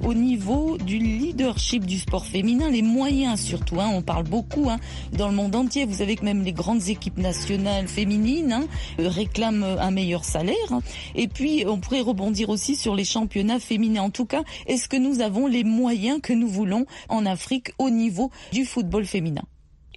Au 0.04 0.14
niveau 0.16 0.78
du 0.80 0.98
leadership 0.98 1.86
du 1.86 2.00
sport 2.00 2.26
féminin, 2.26 2.72
les 2.72 2.82
moyens 2.82 3.40
surtout. 3.40 3.80
Hein, 3.80 3.90
on 3.94 4.02
parle 4.02 4.24
beaucoup 4.24 4.70
hein, 4.70 4.80
dans 5.14 5.28
le 5.28 5.36
monde 5.36 5.56
entier. 5.56 5.86
Vous 5.86 5.96
savez 5.96 6.16
que 6.16 6.26
même 6.26 6.44
les 6.44 6.52
grandes 6.52 6.90
équipes 6.90 7.18
nationales 7.18 7.88
féminines 7.88 8.54
hein, 8.54 8.68
réclament 8.98 9.78
un 9.80 9.92
meilleur 9.92 10.24
salaire. 10.24 10.56
Et 11.14 11.28
puis, 11.28 11.64
on 11.68 11.78
pourrait 11.78 12.02
rebondir 12.02 12.50
aussi 12.50 12.76
sur 12.76 12.96
les 12.96 13.06
championnats 13.06 13.60
féminins. 13.60 14.04
En 14.04 14.10
tout 14.10 14.26
cas, 14.26 14.44
est-ce 14.66 14.88
que 14.88 14.98
nous 14.98 15.22
avons 15.22 15.46
les 15.46 15.64
moyens 15.64 16.22
que 16.22 16.34
nous 16.34 16.48
voulons 16.48 16.86
en 17.10 17.26
Afrique 17.26 17.72
au 17.78 17.92
niveau 17.92 18.32
du 18.52 18.66
football 18.66 19.06
féminin? 19.06 19.44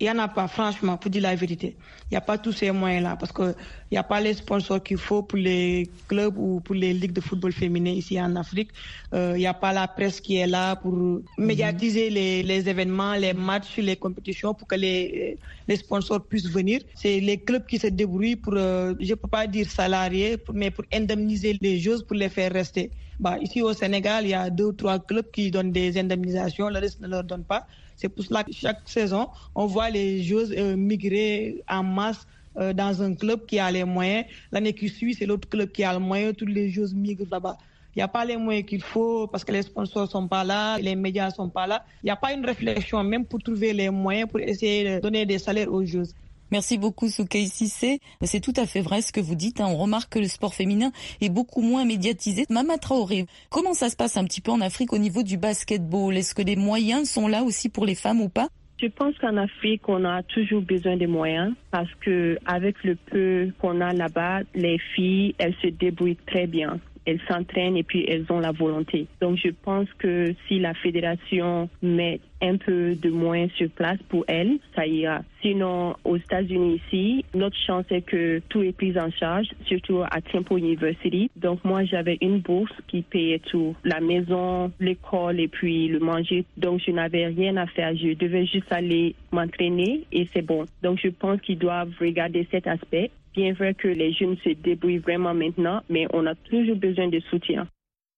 Il 0.01 0.05
n'y 0.05 0.11
en 0.11 0.19
a 0.19 0.29
pas, 0.29 0.49
franchement, 0.49 0.97
pour 0.97 1.11
dire 1.11 1.21
la 1.23 1.35
vérité. 1.35 1.77
Il 2.11 2.15
n'y 2.15 2.17
a 2.17 2.23
pas 2.23 2.39
tous 2.39 2.53
ces 2.53 2.71
moyens-là 2.71 3.17
parce 3.17 3.33
qu'il 3.33 3.55
n'y 3.93 3.99
a 3.99 4.03
pas 4.03 4.19
les 4.19 4.33
sponsors 4.33 4.83
qu'il 4.83 4.97
faut 4.97 5.23
pour 5.23 5.39
les 5.39 5.91
clubs 6.09 6.39
ou 6.39 6.61
pour 6.61 6.75
les 6.75 6.95
ligues 6.95 7.13
de 7.13 7.21
football 7.21 7.53
féminin 7.53 7.91
ici 7.91 8.19
en 8.19 8.35
Afrique. 8.37 8.71
Euh, 9.13 9.33
il 9.37 9.41
n'y 9.41 9.47
a 9.47 9.53
pas 9.53 9.75
la 9.75 9.87
presse 9.87 10.19
qui 10.23 10.37
est 10.37 10.47
là 10.47 10.75
pour 10.77 10.97
médiatiser 11.37 12.09
les, 12.09 12.43
les, 12.43 12.67
événements, 12.67 13.13
les 13.15 13.35
matchs, 13.35 13.77
les 13.77 13.97
compétitions 13.97 14.55
pour 14.55 14.67
que 14.67 14.77
les, 14.77 15.39
les 15.69 15.77
sponsors 15.77 16.25
puissent 16.25 16.49
venir. 16.49 16.81
C'est 16.95 17.21
les 17.21 17.37
clubs 17.37 17.67
qui 17.67 17.79
se 17.79 17.89
débrouillent 17.89 18.37
pour, 18.37 18.55
euh, 18.57 18.95
je 19.01 19.11
ne 19.11 19.15
peux 19.17 19.29
pas 19.29 19.47
dire 19.47 19.69
salariés, 19.71 20.39
mais 20.55 20.71
pour 20.71 20.87
indemniser 20.95 21.59
les 21.61 21.79
joueurs 21.79 22.07
pour 22.07 22.17
les 22.17 22.31
faire 22.31 22.53
rester. 22.53 22.91
Bah, 23.19 23.37
ici 23.39 23.61
au 23.61 23.75
Sénégal, 23.75 24.25
il 24.25 24.31
y 24.31 24.35
a 24.35 24.49
deux 24.49 24.65
ou 24.65 24.73
trois 24.73 24.99
clubs 24.99 25.31
qui 25.31 25.51
donnent 25.51 25.73
des 25.73 25.99
indemnisations, 25.99 26.71
le 26.71 26.79
reste 26.79 27.01
ne 27.03 27.07
leur 27.09 27.23
donne 27.23 27.45
pas. 27.45 27.67
C'est 28.01 28.09
pour 28.09 28.25
cela 28.25 28.43
que 28.45 28.53
chaque 28.53 28.81
saison, 28.87 29.29
on 29.55 29.67
voit 29.67 29.91
les 29.91 30.23
joueuses 30.23 30.55
euh, 30.57 30.75
migrer 30.75 31.63
en 31.69 31.83
masse 31.83 32.27
euh, 32.57 32.73
dans 32.73 33.03
un 33.03 33.15
club 33.15 33.45
qui 33.45 33.59
a 33.59 33.71
les 33.71 33.85
moyens. 33.85 34.25
L'année 34.51 34.73
qui 34.73 34.89
suit, 34.89 35.13
c'est 35.13 35.27
l'autre 35.27 35.47
club 35.47 35.71
qui 35.71 35.85
a 35.85 35.93
le 35.93 35.99
moyen. 35.99 36.33
Toutes 36.33 36.49
les 36.49 36.71
joueuses 36.71 36.95
migrent 36.95 37.27
là-bas. 37.31 37.59
Il 37.95 37.99
n'y 37.99 38.03
a 38.03 38.09
pas 38.09 38.25
les 38.25 38.39
moyens 38.39 38.67
qu'il 38.67 38.81
faut 38.81 39.27
parce 39.27 39.45
que 39.45 39.53
les 39.53 39.61
sponsors 39.63 40.11
sont 40.11 40.27
pas 40.27 40.45
là, 40.45 40.79
les 40.79 40.97
médias 40.97 41.31
sont 41.31 41.51
pas 41.51 41.67
là. 41.67 41.85
Il 42.03 42.07
n'y 42.07 42.11
a 42.11 42.17
pas 42.17 42.33
une 42.33 42.47
réflexion 42.47 43.05
même 43.05 43.27
pour 43.27 43.43
trouver 43.43 43.75
les 43.75 43.91
moyens 43.91 44.31
pour 44.31 44.41
essayer 44.41 44.95
de 44.95 45.01
donner 45.01 45.27
des 45.27 45.39
salaires 45.39 45.71
aux 45.71 45.85
joueuses. 45.85 46.15
Merci 46.53 46.79
beaucoup 46.79 47.09
Soukei 47.09 47.47
Sissé. 47.47 48.01
C'est 48.23 48.41
tout 48.41 48.53
à 48.57 48.67
fait 48.67 48.81
vrai 48.81 49.03
ce 49.03 49.13
que 49.13 49.21
vous 49.21 49.35
dites. 49.35 49.61
Hein. 49.61 49.67
On 49.69 49.77
remarque 49.77 50.13
que 50.13 50.19
le 50.19 50.27
sport 50.27 50.55
féminin 50.55 50.91
est 51.21 51.29
beaucoup 51.29 51.63
moins 51.63 51.85
médiatisé. 51.85 52.45
Mama 52.51 52.77
Traoré, 52.79 53.27
comment 53.51 53.75
ça 53.75 53.89
se 53.89 53.97
passe 53.97 54.17
un 54.17 54.25
petit 54.25 54.41
peu 54.41 54.51
en 54.51 54.61
Afrique 54.61 54.93
au 54.93 54.99
niveau 54.99 55.23
du 55.23 55.37
basketball? 55.37 56.17
Est-ce 56.17 56.35
que 56.35 56.43
les 56.43 56.57
moyens 56.57 57.09
sont 57.09 57.29
là 57.29 57.43
aussi 57.43 57.69
pour 57.69 57.87
les 57.87 57.95
femmes 57.95 58.21
ou 58.21 58.29
pas? 58.29 58.49
Je 58.81 58.87
pense 58.87 59.17
qu'en 59.19 59.37
Afrique, 59.37 59.89
on 59.89 60.05
a 60.05 60.23
toujours 60.23 60.63
besoin 60.63 60.97
de 60.97 61.07
moyens 61.07 61.55
parce 61.71 61.93
que 62.01 62.39
avec 62.47 62.83
le 62.83 62.97
peu 62.97 63.51
qu'on 63.61 63.81
a 63.81 63.93
là-bas, 63.93 64.41
les 64.55 64.79
filles, 64.95 65.35
elles 65.39 65.55
se 65.63 65.69
débrouillent 65.69 66.17
très 66.27 66.47
bien 66.47 66.81
elles 67.07 67.21
s'entraînent 67.29 67.77
et 67.77 67.83
puis 67.83 68.05
elles 68.09 68.27
ont 68.31 68.41
la 68.41 68.53
volonté. 68.53 69.07
Donc 69.21 69.37
je 69.37 69.51
pense 69.51 69.89
que 69.99 70.35
si 70.47 70.59
la 70.59 70.75
fédération 70.75 71.69
met 71.83 72.21
un 72.43 72.57
peu 72.57 72.95
de 72.95 73.11
moins 73.11 73.49
sur 73.57 73.69
place 73.71 73.99
pour 74.09 74.25
elles, 74.29 74.59
ça 74.75 74.87
ira. 74.87 75.23
Sinon, 75.43 75.95
aux 76.05 76.17
États-Unis 76.17 76.81
ici, 76.87 77.25
notre 77.35 77.57
chance 77.57 77.85
est 77.91 78.03
que 78.03 78.41
tout 78.49 78.63
est 78.63 78.73
pris 78.73 78.99
en 78.99 79.11
charge, 79.11 79.49
surtout 79.67 80.03
à 80.03 80.21
Temple 80.21 80.59
University. 80.59 81.31
Donc 81.37 81.65
moi, 81.65 81.85
j'avais 81.85 82.19
une 82.21 82.41
bourse 82.41 82.73
qui 82.89 83.03
payait 83.03 83.39
tout, 83.39 83.75
la 83.85 84.01
maison, 84.01 84.73
l'école 84.81 85.41
et 85.41 85.49
puis 85.49 85.89
le 85.89 85.99
manger. 85.99 86.45
Donc 86.57 86.81
je 86.87 86.91
n'avais 86.93 87.27
rien 87.27 87.57
à 87.57 87.67
faire. 87.67 87.95
Je 87.95 88.15
devais 88.15 88.47
juste 88.47 88.73
aller 88.73 89.15
m'entraîner 89.33 90.05
et 90.13 90.29
c'est 90.33 90.43
bon. 90.43 90.65
Donc 90.83 90.99
je 91.03 91.09
pense 91.09 91.41
qu'ils 91.41 91.59
doivent 91.59 91.93
regarder 92.01 92.47
cet 92.51 92.67
aspect 92.67 93.11
bien 93.35 93.53
vrai 93.53 93.75
que 93.75 93.89
les 93.89 94.13
jeunes 94.13 94.37
se 94.45 94.51
débrouillent 94.51 94.99
vraiment 94.99 95.35
maintenant, 95.35 95.83
mais 95.89 96.07
on 96.13 96.27
a 96.27 96.35
toujours 96.35 96.77
besoin 96.77 97.09
de 97.09 97.21
soutien. 97.31 97.67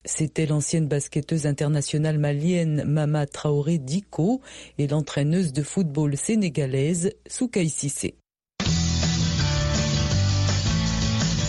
C'était 0.04 0.46
l'ancienne 0.46 0.88
basketteuse 0.88 1.46
internationale 1.46 2.18
malienne 2.18 2.82
Mama 2.84 3.26
Traoré 3.26 3.78
Diko 3.78 4.40
et 4.78 4.88
l'entraîneuse 4.88 5.52
de 5.52 5.62
football 5.62 6.16
sénégalaise 6.16 7.12
Soukaï 7.28 7.68
Sissé. 7.68 8.16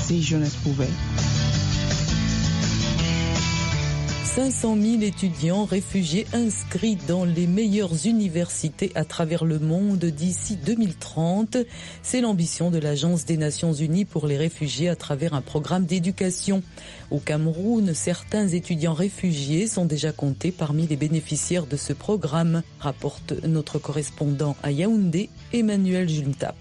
Si 0.05 0.21
jeunesse 0.21 0.55
pouvait. 0.57 1.42
500 4.23 4.77
000 4.81 5.01
étudiants 5.01 5.65
réfugiés 5.65 6.25
inscrits 6.33 6.97
dans 7.07 7.25
les 7.25 7.45
meilleures 7.45 8.07
universités 8.07 8.91
à 8.95 9.03
travers 9.03 9.43
le 9.43 9.59
monde 9.59 10.05
d'ici 10.05 10.55
2030. 10.55 11.57
C'est 12.01 12.21
l'ambition 12.21 12.71
de 12.71 12.79
l'Agence 12.79 13.25
des 13.25 13.37
Nations 13.37 13.73
Unies 13.73 14.05
pour 14.05 14.25
les 14.25 14.37
réfugiés 14.37 14.89
à 14.89 14.95
travers 14.95 15.33
un 15.33 15.41
programme 15.41 15.85
d'éducation. 15.85 16.63
Au 17.11 17.19
Cameroun, 17.19 17.93
certains 17.93 18.47
étudiants 18.47 18.93
réfugiés 18.93 19.67
sont 19.67 19.85
déjà 19.85 20.11
comptés 20.11 20.51
parmi 20.51 20.87
les 20.87 20.95
bénéficiaires 20.95 21.67
de 21.67 21.77
ce 21.77 21.93
programme, 21.93 22.63
rapporte 22.79 23.33
notre 23.43 23.77
correspondant 23.77 24.55
à 24.63 24.71
Yaoundé, 24.71 25.29
Emmanuel 25.51 26.07
Juntap. 26.09 26.55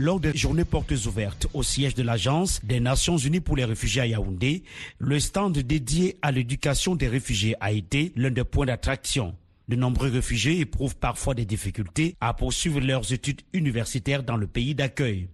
Lors 0.00 0.20
des 0.20 0.36
journées 0.36 0.64
portes 0.64 0.92
ouvertes 1.06 1.48
au 1.54 1.64
siège 1.64 1.96
de 1.96 2.04
l'Agence 2.04 2.64
des 2.64 2.78
Nations 2.78 3.16
Unies 3.16 3.40
pour 3.40 3.56
les 3.56 3.64
réfugiés 3.64 4.02
à 4.02 4.06
Yaoundé, 4.06 4.62
le 4.98 5.18
stand 5.18 5.58
dédié 5.58 6.16
à 6.22 6.30
l'éducation 6.30 6.94
des 6.94 7.08
réfugiés 7.08 7.56
a 7.58 7.72
été 7.72 8.12
l'un 8.14 8.30
des 8.30 8.44
points 8.44 8.66
d'attraction. 8.66 9.34
De 9.66 9.74
nombreux 9.74 10.08
réfugiés 10.08 10.60
éprouvent 10.60 10.94
parfois 10.94 11.34
des 11.34 11.44
difficultés 11.44 12.14
à 12.20 12.32
poursuivre 12.32 12.78
leurs 12.78 13.12
études 13.12 13.40
universitaires 13.52 14.22
dans 14.22 14.36
le 14.36 14.46
pays 14.46 14.76
d'accueil. 14.76 15.30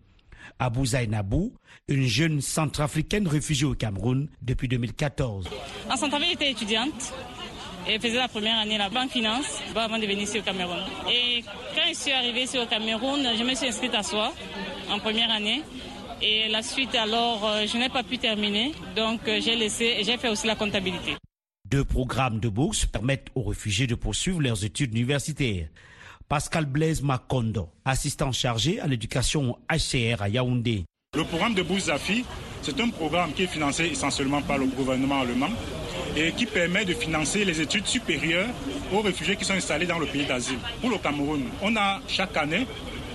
Abou 0.58 0.86
Zainabou, 0.86 1.52
une 1.88 2.06
jeune 2.06 2.40
centrafricaine 2.40 3.28
réfugiée 3.28 3.66
au 3.66 3.74
Cameroun 3.74 4.28
depuis 4.40 4.68
2014. 4.68 5.46
En 5.90 5.96
Centrafrique, 5.96 6.30
j'étais 6.30 6.52
étudiante 6.52 7.12
et 7.88 7.98
faisais 7.98 8.16
la 8.16 8.28
première 8.28 8.58
année 8.58 8.78
là-bas 8.78 9.04
en 9.04 9.08
finance 9.08 9.60
avant 9.74 9.98
de 9.98 10.06
venir 10.06 10.22
ici 10.22 10.38
au 10.38 10.42
Cameroun. 10.42 10.82
Et 11.10 11.42
quand 11.74 11.88
je 11.88 11.94
suis 11.94 12.12
arrivée 12.12 12.42
ici 12.42 12.58
au 12.58 12.66
Cameroun, 12.66 13.20
je 13.38 13.42
me 13.42 13.54
suis 13.54 13.68
inscrite 13.68 13.94
à 13.94 14.02
soi 14.02 14.32
en 14.90 14.98
première 14.98 15.30
année. 15.30 15.62
Et 16.22 16.48
la 16.48 16.62
suite, 16.62 16.94
alors, 16.94 17.46
euh, 17.46 17.66
je 17.66 17.76
n'ai 17.76 17.88
pas 17.88 18.02
pu 18.02 18.18
terminer. 18.18 18.72
Donc, 18.96 19.20
euh, 19.28 19.40
j'ai 19.40 19.56
laissé 19.56 19.96
et 19.98 20.04
j'ai 20.04 20.16
fait 20.16 20.28
aussi 20.28 20.46
la 20.46 20.54
comptabilité. 20.54 21.16
Deux 21.68 21.84
programmes 21.84 22.40
de 22.40 22.48
bourse 22.48 22.86
permettent 22.86 23.28
aux 23.34 23.42
réfugiés 23.42 23.86
de 23.86 23.94
poursuivre 23.94 24.40
leurs 24.40 24.64
études 24.64 24.92
universitaires. 24.96 25.68
Pascal 26.28 26.64
Blaise 26.64 27.02
Makondo, 27.02 27.68
assistant 27.84 28.32
chargé 28.32 28.80
à 28.80 28.86
l'éducation 28.86 29.58
HCR 29.70 30.22
à 30.22 30.28
Yaoundé. 30.28 30.84
Le 31.14 31.24
programme 31.24 31.54
de 31.54 31.62
bourse 31.62 31.84
ZAFI, 31.84 32.24
c'est 32.62 32.80
un 32.80 32.88
programme 32.88 33.32
qui 33.32 33.42
est 33.42 33.46
financé 33.46 33.84
essentiellement 33.84 34.40
par 34.42 34.58
le 34.58 34.66
gouvernement 34.66 35.20
allemand 35.20 35.50
et 36.16 36.32
qui 36.32 36.46
permet 36.46 36.84
de 36.84 36.94
financer 36.94 37.44
les 37.44 37.60
études 37.60 37.86
supérieures 37.86 38.48
aux 38.92 39.00
réfugiés 39.00 39.36
qui 39.36 39.44
sont 39.44 39.54
installés 39.54 39.86
dans 39.86 39.98
le 39.98 40.06
pays 40.06 40.26
d'asile. 40.26 40.58
Pour 40.80 40.90
le 40.90 40.98
Cameroun, 40.98 41.44
on 41.62 41.74
a 41.76 42.00
chaque 42.08 42.36
année 42.36 42.66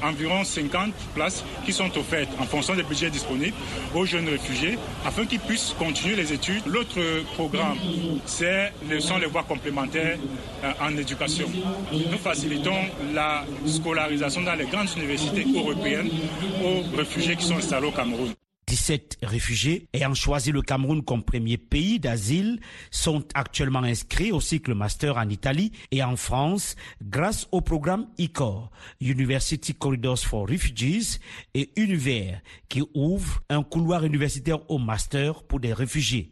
environ 0.02 0.44
50 0.44 0.94
places 1.14 1.44
qui 1.66 1.74
sont 1.74 1.96
offertes 1.98 2.30
en 2.40 2.44
fonction 2.44 2.76
des 2.76 2.84
budgets 2.84 3.10
disponibles 3.10 3.56
aux 3.94 4.06
jeunes 4.06 4.30
réfugiés 4.30 4.78
afin 5.06 5.26
qu'ils 5.26 5.40
puissent 5.40 5.76
continuer 5.78 6.16
les 6.16 6.32
études. 6.34 6.66
L'autre 6.68 7.00
programme, 7.36 7.78
c'est 8.26 8.72
sont 9.00 9.18
les 9.18 9.28
voies 9.28 9.44
complémentaires 9.44 10.18
euh, 10.64 10.72
en 10.82 10.96
éducation. 10.98 11.48
Nous 11.92 12.18
facilitons 12.18 12.78
la 13.14 13.46
scolarisation 13.66 14.42
dans 14.42 14.56
les 14.56 14.66
grandes 14.66 14.90
universités 14.98 15.46
européennes 15.56 16.10
aux 16.64 16.96
réfugiés 16.98 17.36
qui 17.36 17.46
sont 17.46 17.56
installés 17.58 17.88
au 17.88 17.92
Cameroun. 17.92 18.34
17 18.70 19.18
réfugiés 19.24 19.88
ayant 19.94 20.14
choisi 20.14 20.52
le 20.52 20.62
Cameroun 20.62 21.04
comme 21.04 21.24
premier 21.24 21.58
pays 21.58 22.00
d'asile 22.00 22.60
sont 22.92 23.26
actuellement 23.34 23.82
inscrits 23.82 24.32
au 24.32 24.40
cycle 24.40 24.76
master 24.76 25.18
en 25.18 25.28
Italie 25.28 25.72
et 25.90 26.04
en 26.04 26.16
France 26.16 26.76
grâce 27.02 27.48
au 27.52 27.62
programme 27.62 28.06
ICOR, 28.20 28.70
University 29.02 29.74
Corridors 29.74 30.20
for 30.20 30.48
Refugees 30.48 31.18
et 31.56 31.72
Univers, 31.78 32.42
qui 32.68 32.84
ouvre 32.94 33.42
un 33.50 33.64
couloir 33.64 34.06
universitaire 34.06 34.70
au 34.70 34.78
master 34.78 35.42
pour 35.42 35.60
des 35.60 35.74
réfugiés. 35.74 36.32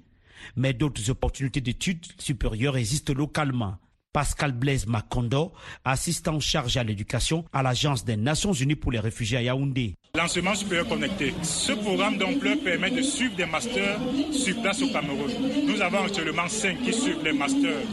Mais 0.56 0.74
d'autres 0.74 1.10
opportunités 1.10 1.62
d'études 1.62 2.06
supérieures 2.20 2.78
existent 2.78 3.16
localement. 3.16 3.80
Pascal 4.14 4.52
Blaise 4.52 4.88
Macondo, 4.88 5.54
assistant 5.86 6.36
en 6.36 6.40
charge 6.40 6.76
à 6.78 6.84
l'éducation 6.84 7.46
à 7.54 7.62
l'Agence 7.62 8.04
des 8.04 8.18
Nations 8.18 8.54
Unies 8.54 8.76
pour 8.76 8.92
les 8.92 9.00
réfugiés 9.00 9.38
à 9.38 9.42
Yaoundé. 9.44 9.96
L'enseignement 10.18 10.56
supérieur 10.56 10.88
connecté. 10.88 11.36
Ce 11.44 11.74
programme 11.74 12.18
d'ampleur 12.18 12.58
permet 12.64 12.90
de 12.90 13.04
suivre 13.04 13.36
des 13.36 13.46
masters 13.46 14.00
sur 14.32 14.60
place 14.64 14.82
au 14.82 14.88
Cameroun. 14.88 15.32
Nous 15.68 15.80
avons 15.80 16.06
actuellement 16.06 16.48
cinq 16.48 16.82
qui 16.82 16.92
suivent 16.92 17.24
les 17.24 17.34
masters 17.34 17.84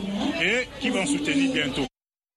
et 0.42 0.66
qui 0.80 0.88
vont 0.88 1.04
soutenir 1.04 1.52
bientôt. 1.52 1.84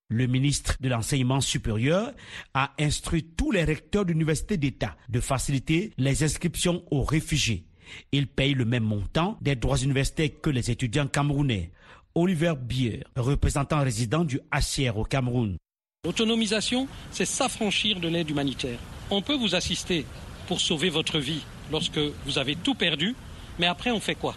Le 0.09 0.27
ministre 0.27 0.75
de 0.81 0.89
l'Enseignement 0.89 1.39
supérieur 1.39 2.11
a 2.53 2.73
instruit 2.77 3.23
tous 3.23 3.51
les 3.51 3.63
recteurs 3.63 4.03
d'universités 4.03 4.57
d'État 4.57 4.97
de 5.07 5.21
faciliter 5.21 5.93
les 5.97 6.21
inscriptions 6.21 6.83
aux 6.91 7.03
réfugiés. 7.03 7.63
Ils 8.11 8.27
payent 8.27 8.55
le 8.55 8.65
même 8.65 8.83
montant 8.83 9.37
des 9.39 9.55
droits 9.55 9.77
universitaires 9.77 10.31
que 10.41 10.49
les 10.49 10.69
étudiants 10.69 11.07
camerounais. 11.07 11.71
Oliver 12.13 12.55
Bier, 12.59 13.05
représentant 13.15 13.81
résident 13.81 14.25
du 14.25 14.41
HCR 14.51 14.97
au 14.97 15.05
Cameroun. 15.05 15.55
L'autonomisation, 16.03 16.89
c'est 17.09 17.25
s'affranchir 17.25 18.01
de 18.01 18.09
l'aide 18.09 18.29
humanitaire. 18.29 18.79
On 19.09 19.21
peut 19.21 19.35
vous 19.35 19.55
assister 19.55 20.05
pour 20.47 20.59
sauver 20.59 20.89
votre 20.89 21.17
vie 21.19 21.41
lorsque 21.71 21.99
vous 22.25 22.37
avez 22.37 22.55
tout 22.55 22.75
perdu, 22.75 23.15
mais 23.57 23.65
après 23.65 23.91
on 23.91 23.99
fait 23.99 24.15
quoi? 24.15 24.35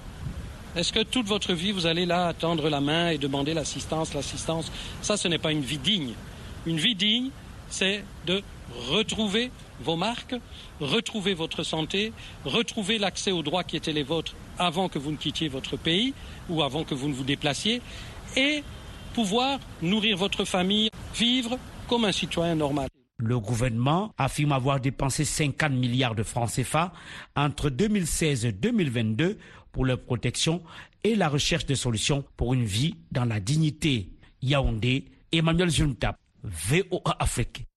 Est-ce 0.76 0.92
que 0.92 1.02
toute 1.02 1.26
votre 1.26 1.52
vie, 1.52 1.72
vous 1.72 1.86
allez 1.86 2.06
là 2.06 2.32
tendre 2.32 2.68
la 2.68 2.80
main 2.80 3.10
et 3.10 3.18
demander 3.18 3.54
l'assistance, 3.54 4.14
l'assistance? 4.14 4.70
Ça, 5.02 5.16
ce 5.16 5.26
n'est 5.26 5.38
pas 5.38 5.50
une 5.50 5.62
vie 5.62 5.78
digne. 5.78 6.14
Une 6.64 6.78
vie 6.78 6.94
digne, 6.94 7.30
c'est 7.68 8.04
de 8.26 8.42
retrouver 8.88 9.50
vos 9.80 9.96
marques, 9.96 10.36
retrouver 10.80 11.34
votre 11.34 11.64
santé, 11.64 12.12
retrouver 12.44 12.98
l'accès 12.98 13.32
aux 13.32 13.42
droits 13.42 13.64
qui 13.64 13.76
étaient 13.76 13.92
les 13.92 14.04
vôtres 14.04 14.36
avant 14.58 14.88
que 14.88 15.00
vous 15.00 15.10
ne 15.10 15.16
quittiez 15.16 15.48
votre 15.48 15.76
pays 15.76 16.14
ou 16.48 16.62
avant 16.62 16.84
que 16.84 16.94
vous 16.94 17.08
ne 17.08 17.14
vous 17.14 17.24
déplaciez 17.24 17.82
et 18.36 18.62
pouvoir 19.14 19.58
nourrir 19.82 20.16
votre 20.16 20.44
famille, 20.44 20.90
vivre 21.16 21.58
comme 21.88 22.04
un 22.04 22.12
citoyen 22.12 22.54
normal. 22.54 22.88
Le 23.22 23.38
gouvernement 23.38 24.14
affirme 24.16 24.52
avoir 24.52 24.80
dépensé 24.80 25.24
50 25.24 25.72
milliards 25.72 26.14
de 26.14 26.22
francs 26.22 26.50
CFA 26.50 26.92
entre 27.36 27.68
2016 27.68 28.46
et 28.46 28.52
2022 28.52 29.36
pour 29.72 29.84
leur 29.84 30.00
protection 30.00 30.62
et 31.04 31.14
la 31.14 31.28
recherche 31.28 31.66
de 31.66 31.74
solutions 31.74 32.24
pour 32.36 32.54
une 32.54 32.64
vie 32.64 32.94
dans 33.12 33.26
la 33.26 33.38
dignité. 33.38 34.08
Yaoundé, 34.42 35.04
Emmanuel 35.32 35.70
Junta, 35.70 36.16
VOA 36.42 37.16
Afrique. 37.18 37.69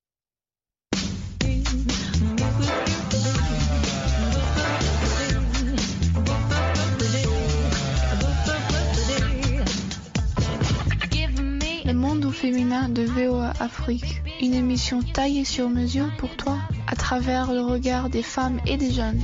Monde 12.14 12.24
au 12.26 12.30
féminin 12.30 12.88
de 12.88 13.02
VOA 13.02 13.52
Afrique, 13.60 14.22
une 14.40 14.54
émission 14.54 15.00
taillée 15.02 15.44
sur 15.44 15.68
mesure 15.68 16.10
pour 16.18 16.36
toi 16.36 16.58
à 16.86 16.94
travers 16.94 17.52
le 17.52 17.60
regard 17.60 18.08
des 18.08 18.22
femmes 18.22 18.60
et 18.66 18.76
des 18.76 18.92
jeunes. 18.92 19.20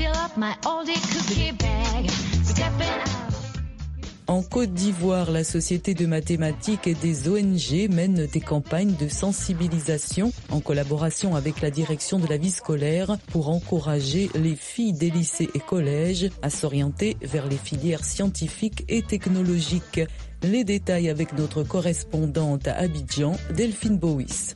En 4.27 4.43
Côte 4.43 4.73
d'Ivoire, 4.73 5.31
la 5.31 5.45
Société 5.45 5.95
de 5.95 6.07
mathématiques 6.07 6.87
et 6.87 6.95
des 6.95 7.29
ONG 7.29 7.89
mène 7.91 8.27
des 8.27 8.41
campagnes 8.41 8.95
de 8.95 9.09
sensibilisation 9.09 10.33
en 10.51 10.61
collaboration 10.61 11.37
avec 11.37 11.61
la 11.61 11.71
direction 11.71 12.19
de 12.19 12.27
la 12.27 12.37
vie 12.39 12.51
scolaire 12.51 13.19
pour 13.33 13.51
encourager 13.51 14.31
les 14.35 14.57
filles 14.57 14.93
des 14.95 15.11
lycées 15.11 15.51
et 15.55 15.61
collèges 15.61 16.31
à 16.43 16.51
s'orienter 16.51 17.17
vers 17.23 17.47
les 17.47 17.57
filières 17.57 18.05
scientifiques 18.05 18.85
et 18.89 19.03
technologiques. 19.03 20.01
Les 20.43 20.65
détails 20.65 21.11
avec 21.11 21.37
notre 21.37 21.63
correspondante 21.63 22.67
à 22.67 22.77
Abidjan, 22.77 23.37
Delphine 23.55 23.99
Bowis. 23.99 24.55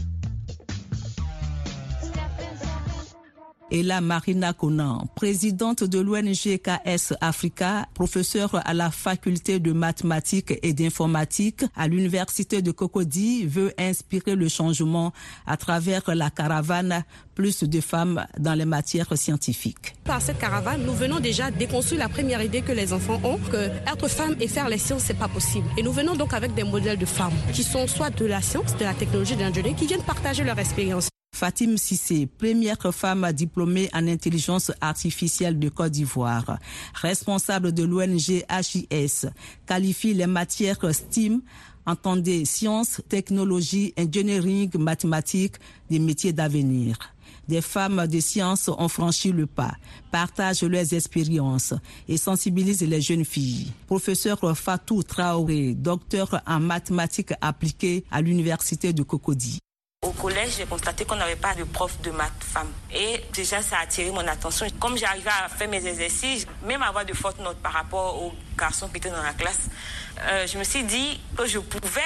Et 3.71 3.83
la 3.83 4.01
Marina 4.01 4.53
Conan, 4.53 5.07
présidente 5.15 5.85
de 5.85 5.99
l'ONG 5.99 6.59
KS 6.63 7.15
Africa, 7.21 7.87
professeure 7.95 8.61
à 8.65 8.75
la 8.75 8.91
faculté 8.91 9.59
de 9.61 9.73
mathématiques 9.73 10.55
et 10.63 10.73
d'informatique 10.73 11.65
à 11.77 11.89
l'université 11.89 12.63
de 12.63 12.71
Cocody, 12.71 13.47
veut 13.47 13.73
inspirer 13.79 14.35
le 14.35 14.49
changement 14.49 15.13
à 15.47 15.57
travers 15.57 16.03
la 16.15 16.31
caravane 16.31 17.05
plus 17.35 17.65
de 17.65 17.81
femmes 17.81 18.27
dans 18.39 18.55
les 18.55 18.65
matières 18.65 19.17
scientifiques. 19.17 19.95
Par 20.05 20.23
cette 20.23 20.39
caravane, 20.39 20.85
nous 20.85 20.95
venons 20.95 21.21
déjà 21.21 21.51
déconstruire 21.51 22.01
la 22.01 22.09
première 22.09 22.43
idée 22.43 22.63
que 22.63 22.73
les 22.73 22.93
enfants 22.93 23.21
ont, 23.25 23.39
que 23.51 23.71
être 23.93 24.09
femme 24.09 24.37
et 24.41 24.49
faire 24.49 24.69
les 24.69 24.79
sciences, 24.79 25.05
c'est 25.05 25.19
pas 25.19 25.29
possible. 25.29 25.67
Et 25.77 25.83
nous 25.83 25.93
venons 25.93 26.15
donc 26.15 26.33
avec 26.33 26.55
des 26.55 26.65
modèles 26.65 26.99
de 26.99 27.07
femmes 27.07 27.33
qui 27.53 27.63
sont 27.63 27.87
soit 27.87 28.11
de 28.11 28.27
la 28.27 28.41
science, 28.41 28.77
de 28.77 28.85
la 28.85 28.95
technologie, 28.95 29.37
de 29.37 29.41
l'ingénierie, 29.41 29.75
qui 29.75 29.87
viennent 29.87 30.03
partager 30.03 30.45
leur 30.45 30.59
expérience. 30.59 31.09
Fatim 31.35 31.77
Sissé, 31.77 32.27
première 32.27 32.95
femme 32.95 33.33
diplômée 33.33 33.91
en 33.93 34.07
intelligence 34.07 34.71
artificielle 34.81 35.59
de 35.59 35.69
Côte 35.69 35.91
d'Ivoire, 35.91 36.59
responsable 36.95 37.73
de 37.73 37.83
l'ONG 37.83 38.45
HIS, 38.49 39.27
qualifie 39.67 40.15
les 40.15 40.29
matières 40.29 40.79
STEAM 40.95 41.43
entendez 41.87 42.45
sciences, 42.45 43.01
technologies, 43.09 43.93
engineering, 43.99 44.71
mathématiques, 44.79 45.57
des 45.91 45.99
métiers 45.99 46.33
d'avenir. 46.33 46.97
Des 47.49 47.61
femmes 47.61 48.07
de 48.07 48.21
sciences 48.21 48.69
ont 48.69 48.89
franchi 48.89 49.33
le 49.33 49.47
pas, 49.47 49.75
partagent 50.13 50.63
leurs 50.63 50.95
expériences 50.95 51.75
et 52.09 52.17
sensibilisent 52.17 52.83
les 52.83 53.01
jeunes 53.01 53.25
filles. 53.25 53.73
Professeur 53.89 54.57
Fatou 54.57 55.03
Traoré, 55.03 55.75
docteur 55.75 56.41
en 56.47 56.61
mathématiques 56.61 57.35
appliquées 57.41 58.05
à 58.13 58.23
l'université 58.23 58.93
de 58.93 59.03
Cocody. 59.03 59.59
Au 60.05 60.11
collège, 60.11 60.57
j'ai 60.59 60.67
constaté 60.67 61.07
qu'on 61.07 61.17
n'avait 61.17 61.35
pas 61.35 61.55
de 61.55 61.65
prof 61.65 61.99
de 62.03 62.11
maths 62.11 62.31
femme. 62.41 62.71
Et 62.93 63.25
déjà, 63.33 63.63
ça 63.63 63.79
a 63.79 63.83
attiré 63.85 64.11
mon 64.11 64.27
attention. 64.29 64.67
Comme 64.79 64.99
j'arrivais 64.99 65.31
à 65.31 65.49
faire 65.49 65.67
mes 65.67 65.87
exercices, 65.87 66.47
même 66.63 66.83
avoir 66.83 67.07
de 67.07 67.15
fortes 67.15 67.39
notes 67.41 67.57
par 67.57 67.73
rapport 67.73 68.23
aux 68.23 68.35
garçons 68.55 68.87
qui 68.89 68.99
étaient 68.99 69.09
dans 69.09 69.23
la 69.23 69.33
classe, 69.33 69.71
euh, 70.21 70.47
je 70.47 70.59
me 70.59 70.65
suis 70.65 70.83
dit 70.83 71.19
que 71.35 71.47
je 71.47 71.59
pouvais 71.59 72.03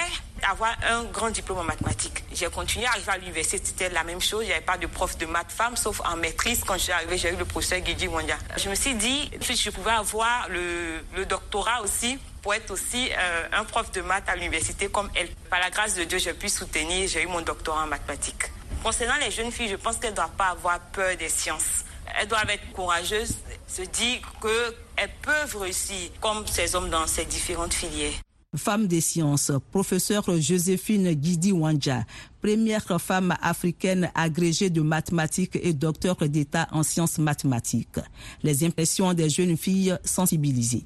avoir 0.49 0.77
un 0.89 1.03
grand 1.11 1.29
diplôme 1.29 1.57
en 1.57 1.63
mathématiques. 1.63 2.23
J'ai 2.33 2.47
continué 2.47 2.85
à 2.85 2.91
arriver 2.91 3.11
à 3.11 3.17
l'université, 3.17 3.59
c'était 3.61 3.89
la 3.89 4.05
même 4.05 4.21
chose. 4.21 4.43
Il 4.43 4.47
n'y 4.47 4.53
avait 4.53 4.61
pas 4.61 4.77
de 4.77 4.87
prof 4.87 5.17
de 5.17 5.25
maths 5.25 5.51
femme, 5.51 5.75
sauf 5.75 5.99
en 6.05 6.15
maîtrise. 6.15 6.63
Quand 6.65 6.77
j'ai 6.77 6.93
arrivé, 6.93 7.17
j'ai 7.17 7.33
eu 7.33 7.35
le 7.35 7.43
professeur 7.43 7.81
Guidi 7.81 8.07
Wandia. 8.07 8.37
Je 8.55 8.69
me 8.69 8.75
suis 8.75 8.95
dit, 8.95 9.29
je 9.41 9.69
pouvais 9.71 9.91
avoir 9.91 10.47
le 10.47 11.25
doctorat 11.25 11.81
aussi 11.81 12.17
pour 12.41 12.53
être 12.53 12.71
aussi 12.71 13.09
euh, 13.11 13.47
un 13.51 13.63
prof 13.63 13.91
de 13.91 14.01
maths 14.01 14.27
à 14.27 14.35
l'université 14.35 14.87
comme 14.87 15.09
elle. 15.15 15.29
Par 15.49 15.59
la 15.59 15.69
grâce 15.69 15.95
de 15.95 16.03
Dieu, 16.03 16.17
j'ai 16.19 16.33
pu 16.33 16.49
soutenir, 16.49 17.07
j'ai 17.07 17.23
eu 17.23 17.27
mon 17.27 17.41
doctorat 17.41 17.83
en 17.83 17.87
mathématiques. 17.87 18.51
Concernant 18.83 19.17
les 19.19 19.31
jeunes 19.31 19.51
filles, 19.51 19.69
je 19.69 19.75
pense 19.75 19.97
qu'elles 19.97 20.11
ne 20.11 20.15
doivent 20.15 20.35
pas 20.37 20.49
avoir 20.49 20.79
peur 20.79 21.15
des 21.17 21.29
sciences. 21.29 21.83
Elles 22.17 22.27
doivent 22.27 22.49
être 22.49 22.71
courageuses, 22.71 23.35
se 23.67 23.81
dire 23.83 24.21
qu'elles 24.41 25.09
peuvent 25.21 25.57
réussir 25.57 26.09
comme 26.19 26.45
ces 26.47 26.75
hommes 26.75 26.89
dans 26.89 27.05
ces 27.05 27.25
différentes 27.25 27.73
filières. 27.73 28.13
Femme 28.57 28.87
des 28.87 28.99
sciences, 28.99 29.51
professeure 29.71 30.25
Joséphine 30.39 31.13
Guidi 31.13 31.51
Wanja, 31.51 32.03
première 32.41 32.99
femme 32.99 33.35
africaine 33.43 34.09
agrégée 34.15 34.71
de 34.71 34.81
mathématiques 34.81 35.59
et 35.61 35.71
docteur 35.71 36.15
d'État 36.15 36.67
en 36.71 36.81
sciences 36.81 37.19
mathématiques. 37.19 37.99
Les 38.41 38.63
impressions 38.63 39.13
des 39.13 39.29
jeunes 39.29 39.55
filles 39.55 39.95
sensibilisées. 40.03 40.83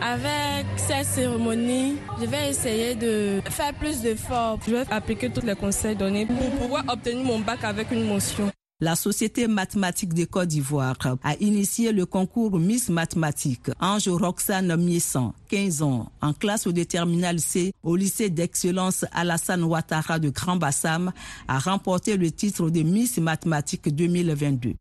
avec 0.00 0.66
cette 0.78 1.06
cérémonie, 1.06 1.96
je 2.18 2.24
vais 2.24 2.48
essayer 2.48 2.94
de 2.94 3.42
faire 3.50 3.74
plus 3.74 4.00
d'efforts. 4.00 4.58
Je 4.66 4.72
vais 4.72 4.84
appliquer 4.90 5.28
tous 5.28 5.44
les 5.44 5.54
conseils 5.54 5.96
donnés 5.96 6.24
pour 6.24 6.50
pouvoir 6.52 6.82
obtenir 6.88 7.24
mon 7.26 7.40
bac 7.40 7.62
avec 7.62 7.90
une 7.92 8.06
motion. 8.06 8.50
La 8.80 8.94
Société 8.94 9.48
mathématique 9.48 10.14
de 10.14 10.24
Côte 10.24 10.46
d'Ivoire 10.46 10.94
a 11.24 11.34
initié 11.40 11.90
le 11.90 12.06
concours 12.06 12.60
Miss 12.60 12.90
Mathématiques. 12.90 13.72
Ange 13.80 14.08
Roxane 14.08 14.76
Miessan, 14.76 15.32
15 15.48 15.82
ans, 15.82 16.12
en 16.22 16.32
classe 16.32 16.68
de 16.68 16.84
terminale 16.84 17.40
C 17.40 17.72
au 17.82 17.96
lycée 17.96 18.30
d'excellence 18.30 19.04
Alassane 19.10 19.64
Ouattara 19.64 20.20
de 20.20 20.30
Grand 20.30 20.54
Bassam, 20.54 21.10
a 21.48 21.58
remporté 21.58 22.16
le 22.16 22.30
titre 22.30 22.70
de 22.70 22.82
Miss 22.82 23.18
Mathématiques 23.18 23.92
2022. 23.92 24.74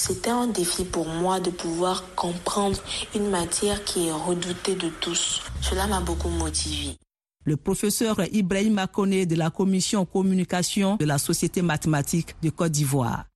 C'était 0.00 0.30
un 0.30 0.48
défi 0.48 0.84
pour 0.84 1.06
moi 1.06 1.38
de 1.38 1.50
pouvoir 1.50 2.02
comprendre 2.16 2.82
une 3.14 3.30
matière 3.30 3.84
qui 3.84 4.08
est 4.08 4.12
redoutée 4.12 4.74
de 4.74 4.88
tous. 5.00 5.42
Cela 5.60 5.86
m'a 5.86 6.00
beaucoup 6.00 6.28
motivée. 6.28 6.96
Le 7.44 7.56
professeur 7.56 8.16
Ibrahim 8.32 8.78
Akone 8.78 9.26
de 9.26 9.36
la 9.36 9.50
commission 9.50 10.04
communication 10.04 10.96
de 10.96 11.04
la 11.04 11.18
Société 11.18 11.62
mathématique 11.62 12.34
de 12.42 12.50
Côte 12.50 12.72
d'Ivoire. 12.72 13.26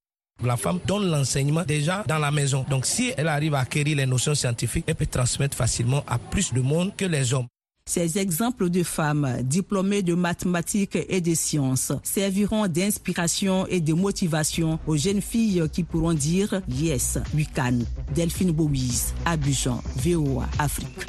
La 0.44 0.56
femme 0.56 0.78
donne 0.86 1.10
l'enseignement 1.10 1.64
déjà 1.64 2.04
dans 2.06 2.18
la 2.18 2.30
maison. 2.30 2.64
Donc 2.70 2.86
si 2.86 3.12
elle 3.16 3.26
arrive 3.28 3.54
à 3.54 3.60
acquérir 3.60 3.96
les 3.96 4.06
notions 4.06 4.34
scientifiques, 4.34 4.84
elle 4.86 4.94
peut 4.94 5.06
transmettre 5.06 5.56
facilement 5.56 6.04
à 6.06 6.18
plus 6.18 6.52
de 6.52 6.60
monde 6.60 6.94
que 6.96 7.04
les 7.04 7.34
hommes. 7.34 7.46
Ces 7.88 8.18
exemples 8.18 8.68
de 8.68 8.82
femmes 8.82 9.38
diplômées 9.42 10.02
de 10.02 10.14
mathématiques 10.14 10.98
et 11.08 11.22
de 11.22 11.34
sciences 11.34 11.90
serviront 12.02 12.66
d'inspiration 12.68 13.66
et 13.66 13.80
de 13.80 13.94
motivation 13.94 14.78
aux 14.86 14.96
jeunes 14.96 15.22
filles 15.22 15.64
qui 15.72 15.84
pourront 15.84 16.12
dire 16.12 16.60
Yes, 16.68 17.18
we. 17.34 17.46
Delphine 18.14 18.52
Bouise, 18.52 19.14
Abidjan, 19.24 19.82
VOA, 19.96 20.46
Afrique. 20.58 21.06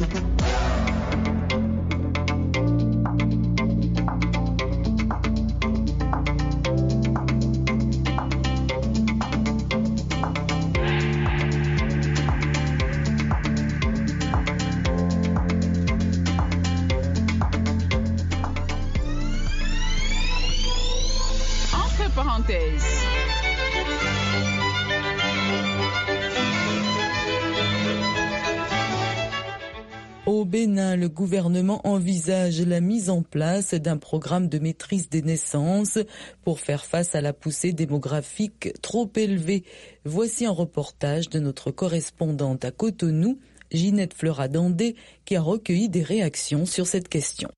Mexico. 0.00 0.29
Le 30.96 31.08
gouvernement 31.08 31.80
envisage 31.86 32.60
la 32.62 32.80
mise 32.80 33.10
en 33.10 33.22
place 33.22 33.74
d'un 33.74 33.96
programme 33.96 34.48
de 34.48 34.58
maîtrise 34.58 35.08
des 35.08 35.22
naissances 35.22 35.98
pour 36.42 36.58
faire 36.58 36.84
face 36.84 37.14
à 37.14 37.20
la 37.20 37.32
poussée 37.32 37.72
démographique 37.72 38.72
trop 38.82 39.10
élevée. 39.14 39.64
Voici 40.04 40.46
un 40.46 40.50
reportage 40.50 41.28
de 41.28 41.38
notre 41.38 41.70
correspondante 41.70 42.64
à 42.64 42.72
Cotonou, 42.72 43.38
Ginette 43.70 44.14
Fleuradandé, 44.14 44.96
qui 45.24 45.36
a 45.36 45.42
recueilli 45.42 45.88
des 45.88 46.02
réactions 46.02 46.66
sur 46.66 46.86
cette 46.86 47.08
question. 47.08 47.50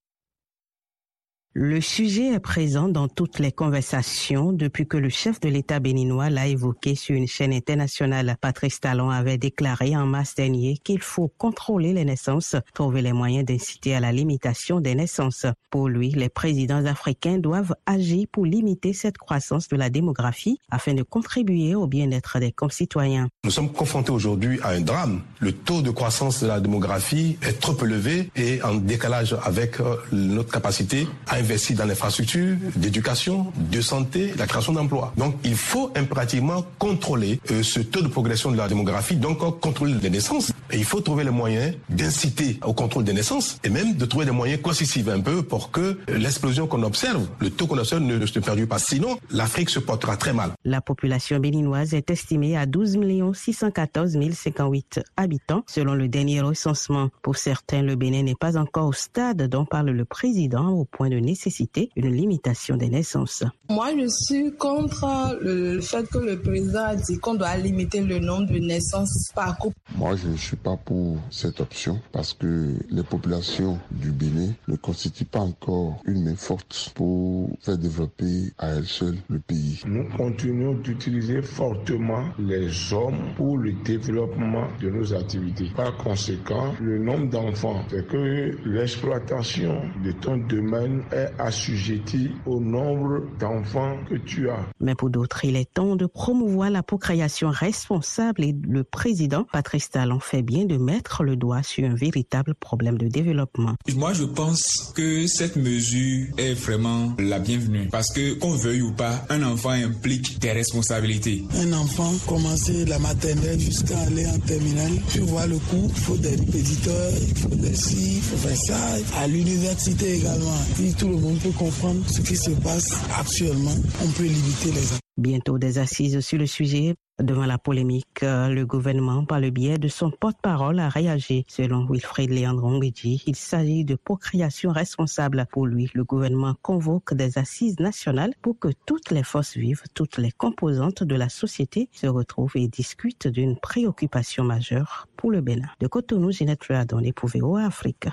Le 1.54 1.82
sujet 1.82 2.32
est 2.32 2.40
présent 2.40 2.88
dans 2.88 3.08
toutes 3.08 3.38
les 3.38 3.52
conversations 3.52 4.54
depuis 4.54 4.88
que 4.88 4.96
le 4.96 5.10
chef 5.10 5.38
de 5.38 5.50
l'État 5.50 5.80
béninois 5.80 6.30
l'a 6.30 6.46
évoqué 6.46 6.94
sur 6.94 7.14
une 7.14 7.26
chaîne 7.26 7.52
internationale. 7.52 8.38
Patrice 8.40 8.80
Talon 8.80 9.10
avait 9.10 9.36
déclaré 9.36 9.94
en 9.94 10.06
mars 10.06 10.34
dernier 10.34 10.78
qu'il 10.82 11.02
faut 11.02 11.28
contrôler 11.28 11.92
les 11.92 12.06
naissances, 12.06 12.56
trouver 12.72 13.02
les 13.02 13.12
moyens 13.12 13.44
d'inciter 13.44 13.94
à 13.94 14.00
la 14.00 14.12
limitation 14.12 14.80
des 14.80 14.94
naissances. 14.94 15.44
Pour 15.70 15.88
lui, 15.90 16.08
les 16.12 16.30
présidents 16.30 16.86
africains 16.86 17.36
doivent 17.36 17.74
agir 17.84 18.28
pour 18.32 18.46
limiter 18.46 18.94
cette 18.94 19.18
croissance 19.18 19.68
de 19.68 19.76
la 19.76 19.90
démographie 19.90 20.58
afin 20.70 20.94
de 20.94 21.02
contribuer 21.02 21.74
au 21.74 21.86
bien-être 21.86 22.38
des 22.38 22.52
concitoyens. 22.52 23.28
Nous 23.44 23.50
sommes 23.50 23.72
confrontés 23.72 24.12
aujourd'hui 24.12 24.58
à 24.62 24.70
un 24.70 24.80
drame. 24.80 25.20
Le 25.38 25.52
taux 25.52 25.82
de 25.82 25.90
croissance 25.90 26.42
de 26.42 26.46
la 26.46 26.60
démographie 26.60 27.36
est 27.42 27.60
trop 27.60 27.76
élevé 27.84 28.30
et 28.36 28.62
en 28.62 28.76
décalage 28.76 29.36
avec 29.44 29.80
euh, 29.80 29.96
notre 30.12 30.50
capacité 30.50 31.06
à 31.26 31.41
investir 31.42 31.76
dans 31.76 31.84
l'infrastructure 31.84 32.56
d'éducation, 32.76 33.52
de 33.56 33.80
santé, 33.80 34.32
la 34.38 34.46
création 34.46 34.72
d'emplois. 34.72 35.12
Donc 35.16 35.34
il 35.44 35.56
faut 35.56 35.90
impérativement 35.96 36.64
contrôler 36.78 37.40
euh, 37.50 37.62
ce 37.62 37.80
taux 37.80 38.02
de 38.02 38.08
progression 38.08 38.50
de 38.50 38.56
la 38.56 38.68
démographie, 38.68 39.16
donc 39.16 39.38
contrôler 39.60 39.94
les 40.00 40.10
naissances. 40.10 40.52
Et 40.70 40.78
il 40.78 40.84
faut 40.84 41.00
trouver 41.00 41.24
les 41.24 41.30
moyens 41.30 41.74
d'inciter 41.88 42.58
au 42.64 42.72
contrôle 42.72 43.04
des 43.04 43.12
naissances 43.12 43.58
et 43.64 43.68
même 43.68 43.96
de 43.96 44.04
trouver 44.04 44.24
des 44.24 44.30
moyens 44.30 44.60
coercitifs 44.62 45.08
un 45.08 45.20
peu 45.20 45.42
pour 45.42 45.70
que 45.70 45.98
l'explosion 46.08 46.66
qu'on 46.66 46.82
observe, 46.82 47.26
le 47.40 47.50
taux 47.50 47.66
qu'on 47.66 47.78
observe 47.78 48.02
ne, 48.02 48.24
se 48.24 48.38
perdure 48.38 48.68
pas. 48.68 48.78
Sinon, 48.78 49.18
l'Afrique 49.30 49.70
se 49.70 49.80
portera 49.80 50.16
très 50.16 50.32
mal. 50.32 50.52
La 50.64 50.80
population 50.80 51.38
béninoise 51.38 51.94
est 51.94 52.10
estimée 52.10 52.56
à 52.56 52.66
12 52.66 52.98
614 53.34 54.18
058 54.32 55.00
habitants 55.16 55.64
selon 55.66 55.94
le 55.94 56.08
dernier 56.08 56.40
recensement. 56.40 57.10
Pour 57.22 57.36
certains, 57.36 57.82
le 57.82 57.96
Bénin 57.96 58.22
n'est 58.22 58.34
pas 58.34 58.56
encore 58.56 58.88
au 58.88 58.92
stade 58.92 59.48
dont 59.48 59.64
parle 59.64 59.90
le 59.90 60.04
président 60.04 60.70
au 60.70 60.84
point 60.84 61.08
de 61.08 61.16
nécessiter 61.32 61.90
une 61.96 62.10
limitation 62.10 62.76
des 62.76 62.90
naissances. 62.90 63.42
Moi, 63.70 63.88
je 63.98 64.06
suis 64.06 64.54
contre 64.56 65.06
le 65.40 65.80
fait 65.80 66.06
que 66.08 66.18
le 66.18 66.38
président 66.38 66.84
a 66.84 66.96
dit 66.96 67.18
qu'on 67.18 67.34
doit 67.34 67.56
limiter 67.56 68.00
le 68.02 68.18
nombre 68.18 68.52
de 68.52 68.58
naissances 68.58 69.32
par 69.34 69.56
couple. 69.58 69.76
Moi, 69.96 70.14
je 70.16 70.28
ne 70.28 70.36
suis 70.36 70.56
pas 70.56 70.76
pour 70.76 71.16
cette 71.30 71.58
option 71.60 72.00
parce 72.12 72.34
que 72.34 72.74
les 72.90 73.02
populations 73.02 73.78
du 73.90 74.10
Bénin 74.10 74.52
ne 74.68 74.76
constituent 74.76 75.24
pas 75.24 75.40
encore 75.40 76.02
une 76.04 76.24
main 76.24 76.36
forte 76.36 76.92
pour 76.94 77.50
faire 77.62 77.78
développer 77.78 78.52
à 78.58 78.68
elles 78.74 78.92
seules 78.98 79.18
le 79.28 79.38
pays. 79.38 79.80
Nous 79.86 80.06
continuons 80.16 80.74
d'utiliser 80.74 81.40
fortement 81.40 82.24
les 82.38 82.92
hommes 82.92 83.32
pour 83.36 83.56
le 83.56 83.72
développement 83.84 84.66
de 84.82 84.90
nos 84.90 85.14
activités. 85.14 85.70
Par 85.74 85.96
conséquent, 85.96 86.74
le 86.80 86.98
nombre 86.98 87.30
d'enfants, 87.30 87.82
c'est 87.90 88.06
que 88.06 88.58
l'exploitation 88.66 89.80
de 90.04 90.12
ton 90.12 90.36
domaine 90.36 91.02
est 91.12 91.21
assujetti 91.38 92.30
au 92.46 92.60
nombre 92.60 93.22
d'enfants 93.38 93.96
que 94.08 94.16
tu 94.16 94.48
as. 94.50 94.64
Mais 94.80 94.94
pour 94.94 95.10
d'autres, 95.10 95.44
il 95.44 95.56
est 95.56 95.72
temps 95.72 95.96
de 95.96 96.06
promouvoir 96.06 96.70
la 96.70 96.82
procréation 96.82 97.50
responsable 97.50 98.44
et 98.44 98.54
le 98.62 98.84
président 98.84 99.44
Patrice 99.52 99.90
Talon 99.90 100.20
fait 100.20 100.42
bien 100.42 100.64
de 100.64 100.76
mettre 100.76 101.22
le 101.22 101.36
doigt 101.36 101.62
sur 101.62 101.84
un 101.84 101.94
véritable 101.94 102.54
problème 102.54 102.98
de 102.98 103.08
développement. 103.08 103.74
Moi, 103.94 104.12
je 104.12 104.24
pense 104.24 104.92
que 104.94 105.26
cette 105.26 105.56
mesure 105.56 106.28
est 106.38 106.54
vraiment 106.54 107.14
la 107.18 107.38
bienvenue 107.38 107.88
parce 107.90 108.12
que 108.12 108.34
qu'on 108.34 108.52
veuille 108.56 108.82
ou 108.82 108.92
pas, 108.92 109.24
un 109.28 109.42
enfant 109.42 109.70
implique 109.70 110.38
des 110.38 110.52
responsabilités. 110.52 111.44
Un 111.56 111.72
enfant 111.72 112.12
commencer 112.26 112.84
la 112.86 112.98
maternelle 112.98 113.60
jusqu'à 113.60 113.98
aller 114.00 114.26
en 114.26 114.38
terminale, 114.40 114.92
tu 115.12 115.20
vois 115.20 115.46
le 115.46 115.58
coup, 115.58 115.88
il 115.88 116.00
faut 116.00 116.16
des 116.16 116.36
répétiteurs, 116.36 117.12
il 117.28 117.36
faut 117.36 117.54
des 117.54 117.74
ci, 117.74 118.16
il 118.16 118.22
faut 118.22 118.36
faire 118.36 118.56
ça. 118.56 118.76
À 119.18 119.26
l'université 119.26 120.16
également, 120.16 120.58
si 120.76 120.94
tout 120.94 121.11
monde 121.16 121.38
peut 121.38 121.50
comprendre 121.50 122.06
ce 122.08 122.20
qui 122.20 122.36
se 122.36 122.50
passe 122.50 123.02
actuellement, 123.18 123.74
on 124.02 124.08
peut 124.08 124.24
limiter 124.24 124.72
les 124.72 125.02
Bientôt 125.18 125.58
des 125.58 125.78
assises 125.78 126.20
sur 126.20 126.38
le 126.38 126.46
sujet. 126.46 126.94
Devant 127.22 127.44
la 127.44 127.58
polémique, 127.58 128.22
euh, 128.22 128.48
le 128.48 128.64
gouvernement, 128.64 129.26
par 129.26 129.40
le 129.40 129.50
biais 129.50 129.76
de 129.76 129.86
son 129.86 130.10
porte-parole, 130.10 130.80
a 130.80 130.88
réagi. 130.88 131.44
Selon 131.48 131.86
Wilfried 131.86 132.30
Léandron 132.30 132.78
Bédi, 132.78 133.22
il 133.26 133.36
s'agit 133.36 133.84
de 133.84 133.94
procréation 133.94 134.70
responsable. 134.70 135.44
Pour 135.52 135.66
lui, 135.66 135.90
le 135.92 136.04
gouvernement 136.04 136.54
convoque 136.62 137.12
des 137.12 137.36
assises 137.36 137.78
nationales 137.78 138.32
pour 138.40 138.58
que 138.58 138.68
toutes 138.86 139.10
les 139.10 139.22
forces 139.22 139.58
vives, 139.58 139.82
toutes 139.92 140.16
les 140.16 140.30
composantes 140.30 141.02
de 141.02 141.14
la 141.14 141.28
société 141.28 141.90
se 141.92 142.06
retrouvent 142.06 142.56
et 142.56 142.66
discutent 142.66 143.28
d'une 143.28 143.58
préoccupation 143.58 144.44
majeure 144.44 145.08
pour 145.18 145.30
le 145.30 145.42
Bénin. 145.42 145.68
De 145.78 145.88
Cotonou, 145.88 146.32
Ginette 146.32 146.64
Ruadon, 146.64 147.02
pour 147.14 147.28
VOA 147.28 147.66
Afrique. 147.66 148.08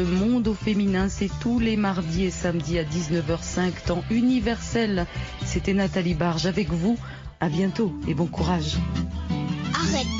Le 0.00 0.06
monde 0.06 0.48
au 0.48 0.54
féminin, 0.54 1.10
c'est 1.10 1.28
tous 1.42 1.58
les 1.58 1.76
mardis 1.76 2.24
et 2.24 2.30
samedis 2.30 2.78
à 2.78 2.84
19h05, 2.84 3.84
temps 3.84 4.02
universel. 4.10 5.06
C'était 5.44 5.74
Nathalie 5.74 6.14
Barge 6.14 6.46
avec 6.46 6.70
vous. 6.70 6.96
À 7.38 7.50
bientôt 7.50 7.92
et 8.08 8.14
bon 8.14 8.24
courage. 8.24 8.78
Arrête 9.74 10.19